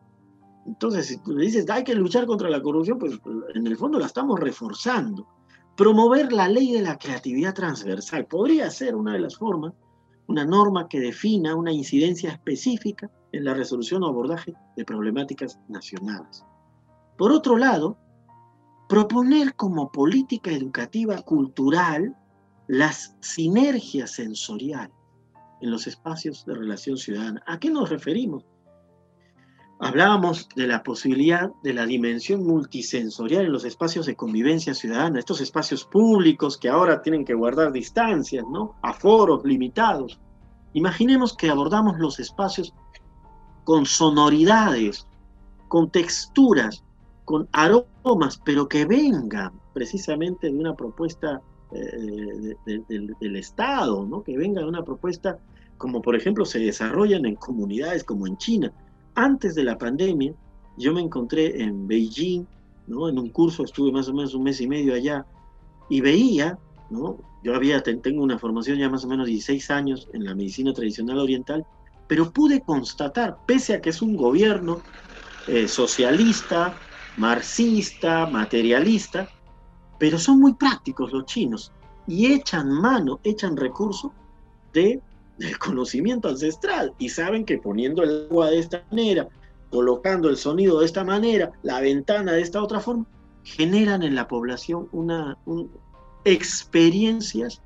entonces, 0.68 1.06
si 1.06 1.16
tú 1.18 1.32
le 1.32 1.46
dices, 1.46 1.68
hay 1.70 1.82
que 1.82 1.94
luchar 1.94 2.26
contra 2.26 2.50
la 2.50 2.60
corrupción, 2.62 2.98
pues 2.98 3.18
en 3.54 3.66
el 3.66 3.76
fondo 3.78 3.98
la 3.98 4.04
estamos 4.04 4.38
reforzando. 4.38 5.26
Promover 5.74 6.30
la 6.30 6.46
ley 6.46 6.72
de 6.72 6.82
la 6.82 6.98
creatividad 6.98 7.54
transversal 7.54 8.26
podría 8.26 8.70
ser 8.70 8.94
una 8.94 9.14
de 9.14 9.20
las 9.20 9.38
formas, 9.38 9.72
una 10.26 10.44
norma 10.44 10.86
que 10.86 11.00
defina 11.00 11.54
una 11.54 11.72
incidencia 11.72 12.32
específica 12.32 13.10
en 13.32 13.44
la 13.44 13.54
resolución 13.54 14.02
o 14.02 14.08
abordaje 14.08 14.52
de 14.76 14.84
problemáticas 14.84 15.58
nacionales. 15.68 16.44
Por 17.16 17.32
otro 17.32 17.56
lado, 17.56 17.96
proponer 18.90 19.54
como 19.54 19.90
política 19.90 20.50
educativa 20.50 21.16
cultural 21.22 22.14
las 22.68 23.16
sinergias 23.20 24.12
sensoriales 24.12 24.94
en 25.60 25.70
los 25.70 25.86
espacios 25.86 26.44
de 26.46 26.54
relación 26.54 26.96
ciudadana. 26.96 27.42
¿A 27.46 27.58
qué 27.58 27.70
nos 27.70 27.88
referimos? 27.88 28.44
Hablábamos 29.80 30.48
de 30.56 30.66
la 30.66 30.82
posibilidad 30.82 31.50
de 31.62 31.72
la 31.72 31.86
dimensión 31.86 32.44
multisensorial 32.44 33.46
en 33.46 33.52
los 33.52 33.64
espacios 33.64 34.06
de 34.06 34.16
convivencia 34.16 34.74
ciudadana, 34.74 35.20
estos 35.20 35.40
espacios 35.40 35.84
públicos 35.84 36.58
que 36.58 36.68
ahora 36.68 37.00
tienen 37.00 37.24
que 37.24 37.34
guardar 37.34 37.72
distancias, 37.72 38.44
¿no? 38.50 38.74
Aforos 38.82 39.44
limitados. 39.44 40.20
Imaginemos 40.74 41.36
que 41.36 41.48
abordamos 41.48 41.98
los 41.98 42.18
espacios 42.18 42.74
con 43.64 43.86
sonoridades, 43.86 45.06
con 45.68 45.90
texturas, 45.90 46.84
con 47.24 47.48
aromas, 47.52 48.40
pero 48.44 48.68
que 48.68 48.84
vengan 48.84 49.52
precisamente 49.74 50.48
de 50.48 50.58
una 50.58 50.74
propuesta 50.74 51.40
eh, 51.72 52.56
del 53.20 53.36
Estado, 53.36 54.06
¿no? 54.06 54.22
que 54.22 54.36
venga 54.36 54.62
de 54.62 54.68
una 54.68 54.84
propuesta 54.84 55.38
como 55.78 56.02
por 56.02 56.16
ejemplo 56.16 56.44
se 56.44 56.58
desarrollan 56.58 57.24
en 57.24 57.36
comunidades 57.36 58.04
como 58.04 58.26
en 58.26 58.36
China, 58.36 58.72
antes 59.14 59.54
de 59.54 59.64
la 59.64 59.78
pandemia, 59.78 60.34
yo 60.76 60.92
me 60.92 61.00
encontré 61.00 61.62
en 61.62 61.88
Beijing, 61.88 62.46
¿no? 62.86 63.08
En 63.08 63.18
un 63.18 63.30
curso, 63.30 63.64
estuve 63.64 63.90
más 63.90 64.08
o 64.08 64.12
menos 64.12 64.34
un 64.34 64.42
mes 64.42 64.60
y 64.60 64.68
medio 64.68 64.94
allá, 64.94 65.24
y 65.88 66.00
veía, 66.00 66.58
¿no? 66.90 67.18
Yo 67.42 67.54
había, 67.54 67.82
tengo 67.82 68.22
una 68.22 68.38
formación 68.38 68.78
ya 68.78 68.90
más 68.90 69.04
o 69.04 69.08
menos 69.08 69.26
16 69.26 69.70
años 69.70 70.08
en 70.12 70.24
la 70.24 70.34
medicina 70.34 70.72
tradicional 70.72 71.18
oriental, 71.18 71.64
pero 72.06 72.30
pude 72.30 72.60
constatar, 72.60 73.38
pese 73.46 73.74
a 73.74 73.80
que 73.80 73.90
es 73.90 74.02
un 74.02 74.16
gobierno 74.16 74.80
eh, 75.46 75.68
socialista, 75.68 76.74
marxista, 77.16 78.26
materialista, 78.26 79.28
pero 79.98 80.18
son 80.18 80.40
muy 80.40 80.54
prácticos 80.54 81.12
los 81.12 81.26
chinos 81.26 81.72
y 82.06 82.32
echan 82.32 82.70
mano, 82.70 83.20
echan 83.24 83.56
recursos 83.56 84.12
de 84.72 85.00
del 85.38 85.58
conocimiento 85.58 86.28
ancestral 86.28 86.92
y 86.98 87.08
saben 87.08 87.44
que 87.44 87.58
poniendo 87.58 88.02
el 88.02 88.26
agua 88.30 88.50
de 88.50 88.58
esta 88.58 88.84
manera, 88.90 89.28
colocando 89.70 90.28
el 90.28 90.36
sonido 90.36 90.80
de 90.80 90.86
esta 90.86 91.04
manera, 91.04 91.52
la 91.62 91.80
ventana 91.80 92.32
de 92.32 92.42
esta 92.42 92.62
otra 92.62 92.80
forma, 92.80 93.06
generan 93.44 94.02
en 94.02 94.14
la 94.14 94.28
población 94.28 94.88
una, 94.92 95.38
experiencias, 96.24 97.62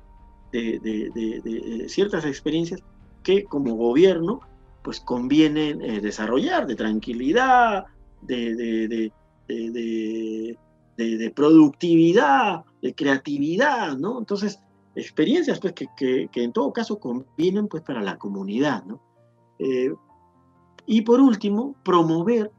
de, 0.51 1.85
ciertas 1.87 2.25
experiencias 2.25 2.81
que 3.23 3.43
como 3.43 3.73
gobierno 3.73 4.41
pues 4.83 4.99
conviene 4.99 5.69
eh, 5.69 6.01
desarrollar, 6.01 6.67
de 6.67 6.75
tranquilidad, 6.75 7.85
de, 8.21 9.09
de, 10.97 11.31
productividad, 11.35 12.63
de 12.81 12.93
creatividad, 12.93 13.97
¿no? 13.97 14.19
Entonces, 14.19 14.59
experiencias 14.95 15.59
pues, 15.59 15.73
que, 15.73 16.29
en 16.33 16.53
todo 16.53 16.71
caso 16.73 16.99
convienen 16.99 17.67
pues, 17.67 17.83
para 17.83 18.01
la 18.01 18.17
comunidad. 18.17 18.83
¿no? 18.85 19.01
Eh, 19.59 19.93
y 20.85 21.01
por 21.01 21.19
último, 21.19 21.75
promover 21.83 22.51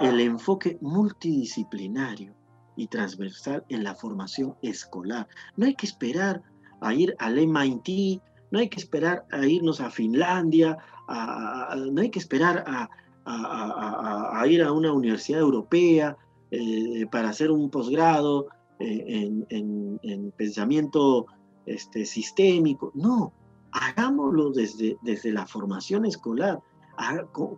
el 0.00 0.20
enfoque 0.20 0.78
multidisciplinario 0.80 2.34
y 2.76 2.86
transversal 2.86 3.64
en 3.68 3.82
la 3.82 3.94
formación 3.94 4.54
escolar. 4.62 5.26
No 5.56 5.66
hay 5.66 5.74
que 5.74 5.86
esperar 5.86 6.42
a 6.80 6.94
ir 6.94 7.16
al 7.18 7.34
MIT, 7.34 8.22
no 8.50 8.60
hay 8.60 8.68
que 8.68 8.78
esperar 8.78 9.26
a 9.32 9.44
irnos 9.46 9.80
a 9.80 9.90
Finlandia, 9.90 10.78
no 11.08 12.00
hay 12.00 12.10
que 12.10 12.18
esperar 12.18 12.64
a, 12.66 14.46
ir 14.46 14.62
a 14.62 14.72
una 14.72 14.92
universidad 14.92 15.40
europea 15.40 16.16
eh, 16.50 17.06
para 17.10 17.30
hacer 17.30 17.50
un 17.50 17.70
posgrado 17.70 18.46
eh, 18.78 19.30
en, 19.50 20.32
pensamiento 20.36 21.26
este, 21.66 22.06
sistémico. 22.06 22.92
No, 22.94 23.32
hagámoslo 23.72 24.50
desde, 24.50 24.96
desde 25.02 25.32
la 25.32 25.46
formación 25.46 26.06
escolar, 26.06 26.60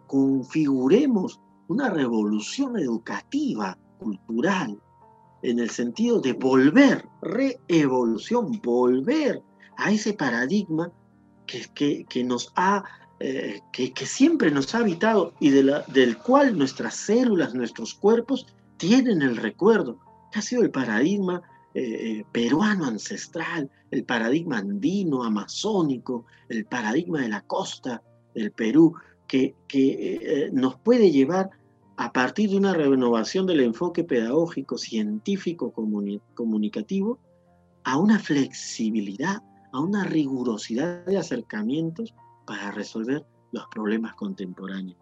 configuremos 0.06 1.40
una 1.68 1.88
revolución 1.90 2.76
educativa, 2.78 3.78
cultural, 3.98 4.78
en 5.42 5.58
el 5.58 5.70
sentido 5.70 6.20
de 6.20 6.32
volver, 6.32 7.06
reevolución, 7.22 8.60
volver 8.62 9.42
a 9.76 9.90
ese 9.90 10.12
paradigma 10.12 10.92
que, 11.46 12.04
que, 12.04 12.24
nos 12.24 12.52
ha, 12.56 12.84
eh, 13.20 13.60
que, 13.72 13.92
que, 13.92 14.06
siempre 14.06 14.50
nos 14.50 14.74
ha 14.74 14.78
habitado 14.78 15.32
y 15.40 15.50
del 15.50 16.18
cual 16.18 16.56
nuestras 16.56 16.94
células, 16.94 17.54
nuestros 17.54 17.94
cuerpos 17.94 18.46
tienen 18.80 19.20
el 19.20 19.36
recuerdo 19.36 19.98
que 20.32 20.38
ha 20.38 20.42
sido 20.42 20.62
el 20.62 20.70
paradigma 20.70 21.42
eh, 21.74 21.82
eh, 21.82 22.24
peruano 22.32 22.86
ancestral, 22.86 23.70
el 23.90 24.04
paradigma 24.04 24.56
andino, 24.56 25.22
amazónico, 25.22 26.24
el 26.48 26.64
paradigma 26.64 27.20
de 27.20 27.28
la 27.28 27.42
costa 27.42 28.02
del 28.34 28.50
Perú, 28.52 28.94
que, 29.28 29.54
eh, 29.72 30.48
nos 30.52 30.76
puede 30.76 31.10
llevar 31.10 31.50
a 31.98 32.10
partir 32.10 32.50
de 32.50 32.56
una 32.56 32.72
renovación 32.72 33.46
del 33.46 33.60
enfoque 33.60 34.02
pedagógico, 34.02 34.78
científico, 34.78 35.72
comunicativo, 36.34 37.18
a 37.84 37.98
una 37.98 38.18
flexibilidad, 38.18 39.42
a 39.72 39.80
una 39.80 40.04
rigurosidad 40.04 41.04
de 41.04 41.18
acercamientos 41.18 42.14
para 42.46 42.70
resolver 42.70 43.26
los 43.52 43.66
problemas 43.66 44.14
contemporáneos. 44.14 44.98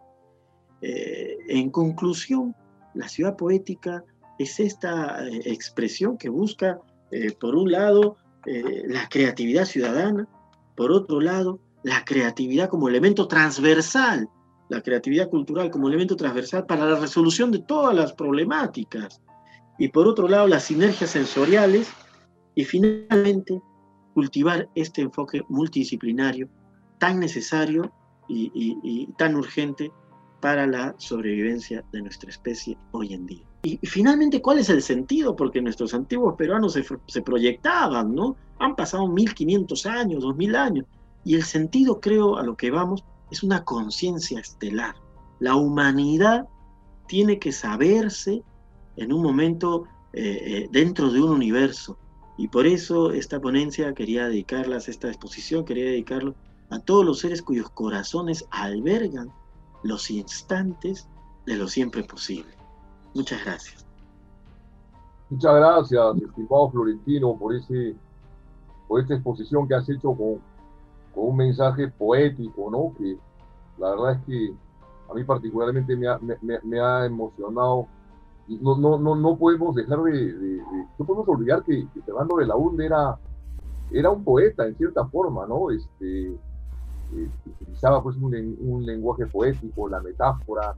En 0.81 1.69
conclusión, 1.71 2.55
la 2.93 3.07
ciudad 3.07 3.35
poética 3.35 4.03
es 4.37 4.59
esta 4.59 5.27
eh, 5.27 5.41
expresión 5.45 6.17
que 6.17 6.29
busca, 6.29 6.79
eh, 7.11 7.31
por 7.39 7.55
un 7.55 7.71
lado, 7.71 8.17
la 8.45 9.07
creatividad 9.09 9.65
ciudadana, 9.65 10.27
por 10.75 10.91
otro 10.91 11.19
lado, 11.19 11.59
la 11.83 12.03
creatividad 12.05 12.69
como 12.69 12.87
elemento 12.87 13.27
transversal, 13.27 14.27
la 14.69 14.81
creatividad 14.81 15.29
cultural 15.29 15.69
como 15.69 15.87
elemento 15.87 16.15
transversal 16.15 16.65
para 16.65 16.85
la 16.85 16.99
resolución 16.99 17.51
de 17.51 17.59
todas 17.59 17.93
las 17.93 18.13
problemáticas, 18.13 19.21
y 19.77 19.89
por 19.89 20.07
otro 20.07 20.27
lado, 20.27 20.47
las 20.47 20.63
sinergias 20.63 21.11
sensoriales, 21.11 21.91
y 22.55 22.63
finalmente, 22.63 23.61
cultivar 24.13 24.67
este 24.75 25.01
enfoque 25.01 25.41
multidisciplinario 25.47 26.49
tan 26.97 27.19
necesario 27.19 27.91
y, 28.27 29.07
tan 29.17 29.35
urgente 29.35 29.91
para 30.39 30.65
la 30.67 30.95
sobrevivencia 30.97 31.83
de 31.91 32.01
nuestra 32.01 32.29
especie 32.29 32.77
hoy 32.91 33.13
en 33.13 33.25
día. 33.25 33.43
Y, 33.63 33.77
finalmente, 33.83 34.41
¿cuál 34.41 34.59
es 34.59 34.69
el 34.69 34.81
sentido? 34.81 35.35
Porque 35.35 35.61
nuestros 35.61 35.93
antiguos 35.93 36.35
peruanos 36.35 36.73
se, 36.73 36.85
se 37.07 37.21
proyectaban, 37.21 38.15
¿no? 38.15 38.35
Han 38.59 38.75
pasado 38.75 39.07
1500 39.07 39.85
años, 39.85 40.23
2000 40.23 40.55
años, 40.55 40.85
y 41.25 41.35
el 41.35 41.43
sentido, 41.43 41.99
creo, 41.99 42.37
a 42.37 42.43
lo 42.43 42.55
que 42.55 42.71
vamos, 42.71 43.03
es 43.31 43.43
una 43.43 43.63
conciencia 43.63 44.39
estelar. 44.39 44.95
La 45.39 45.55
humanidad 45.55 46.47
tiene 47.07 47.39
que 47.39 47.51
saberse 47.51 48.43
en 48.95 49.13
un 49.13 49.21
momento 49.21 49.85
eh, 50.13 50.41
eh, 50.45 50.69
dentro 50.71 51.11
de 51.11 51.21
un 51.21 51.31
universo. 51.31 51.97
Y 52.37 52.47
por 52.47 52.65
eso 52.65 53.11
esta 53.11 53.39
ponencia 53.39 53.93
quería 53.93 54.27
dedicarlas, 54.27 54.87
esta 54.87 55.09
exposición 55.09 55.65
quería 55.65 55.85
dedicarlo 55.85 56.35
a 56.69 56.79
todos 56.79 57.05
los 57.05 57.19
seres 57.19 57.41
cuyos 57.41 57.69
corazones 57.69 58.45
albergan 58.51 59.29
los 59.83 60.09
instantes 60.11 61.07
de 61.45 61.55
lo 61.55 61.67
siempre 61.67 62.03
posible. 62.03 62.51
Muchas 63.13 63.43
gracias. 63.43 63.85
Muchas 65.29 65.55
gracias, 65.55 66.15
estimado 66.15 66.71
Florentino, 66.71 67.37
por, 67.37 67.53
ese, 67.53 67.95
por 68.87 69.01
esta 69.01 69.13
exposición 69.13 69.67
que 69.67 69.75
has 69.75 69.87
hecho 69.87 70.13
con, 70.13 70.39
con 71.13 71.29
un 71.29 71.35
mensaje 71.35 71.87
poético, 71.87 72.71
¿no? 72.71 72.93
Que 72.97 73.15
la 73.77 73.91
verdad 73.91 74.13
es 74.13 74.25
que 74.25 74.53
a 75.09 75.13
mí 75.13 75.23
particularmente 75.23 75.95
me 75.95 76.07
ha, 76.07 76.19
me, 76.19 76.79
ha 76.79 77.05
emocionado. 77.05 77.87
No, 78.47 78.75
no, 78.77 78.97
no, 78.97 79.15
no 79.15 79.37
podemos 79.37 79.75
dejar 79.75 80.01
de, 80.01 80.63
no 80.97 81.05
podemos 81.05 81.27
olvidar 81.27 81.63
que, 81.63 81.87
Fernando 82.03 82.37
de 82.37 82.47
la 82.47 82.55
Hunde 82.55 82.87
era, 82.87 83.19
era 83.91 84.09
un 84.09 84.23
poeta 84.23 84.65
en 84.65 84.75
cierta 84.75 85.05
forma, 85.05 85.45
¿no? 85.45 85.69
Este, 85.69 86.35
eh, 87.15 87.29
utilizaba 87.45 88.01
pues 88.03 88.15
un, 88.17 88.57
un, 88.59 88.85
lenguaje 88.85 89.25
poético, 89.25 89.89
la 89.89 90.01
metáfora, 90.01 90.75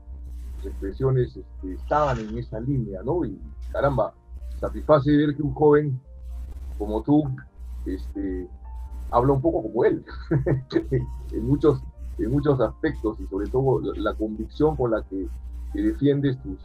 las 0.56 0.66
expresiones 0.66 1.36
este, 1.36 1.74
estaban 1.74 2.18
en 2.18 2.38
esa 2.38 2.60
línea, 2.60 3.02
¿no? 3.02 3.24
Y 3.24 3.38
caramba, 3.70 4.14
satisface 4.58 5.16
ver 5.16 5.36
que 5.36 5.42
un 5.42 5.54
joven 5.54 6.00
como 6.78 7.02
tú 7.02 7.24
este, 7.86 8.48
habla 9.10 9.34
un 9.34 9.40
poco 9.40 9.62
como 9.62 9.84
él, 9.84 10.04
en, 11.32 11.46
muchos, 11.46 11.80
en 12.18 12.30
muchos 12.30 12.60
aspectos 12.60 13.20
y 13.20 13.26
sobre 13.26 13.48
todo 13.48 13.80
la, 13.94 14.14
convicción 14.14 14.76
con 14.76 14.90
la 14.90 15.02
que, 15.02 15.28
defiendes 15.74 16.40
tus, 16.42 16.58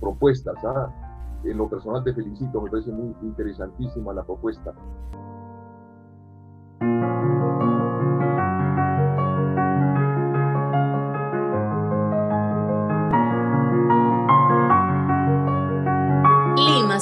propuestas. 0.00 0.56
¿ah? 0.64 0.90
En 1.44 1.58
lo 1.58 1.68
personal 1.68 2.02
te 2.02 2.12
felicito, 2.12 2.60
me 2.60 2.70
parece 2.70 2.90
muy 2.90 3.14
interesantísima 3.22 4.12
la 4.12 4.24
propuesta. 4.24 4.72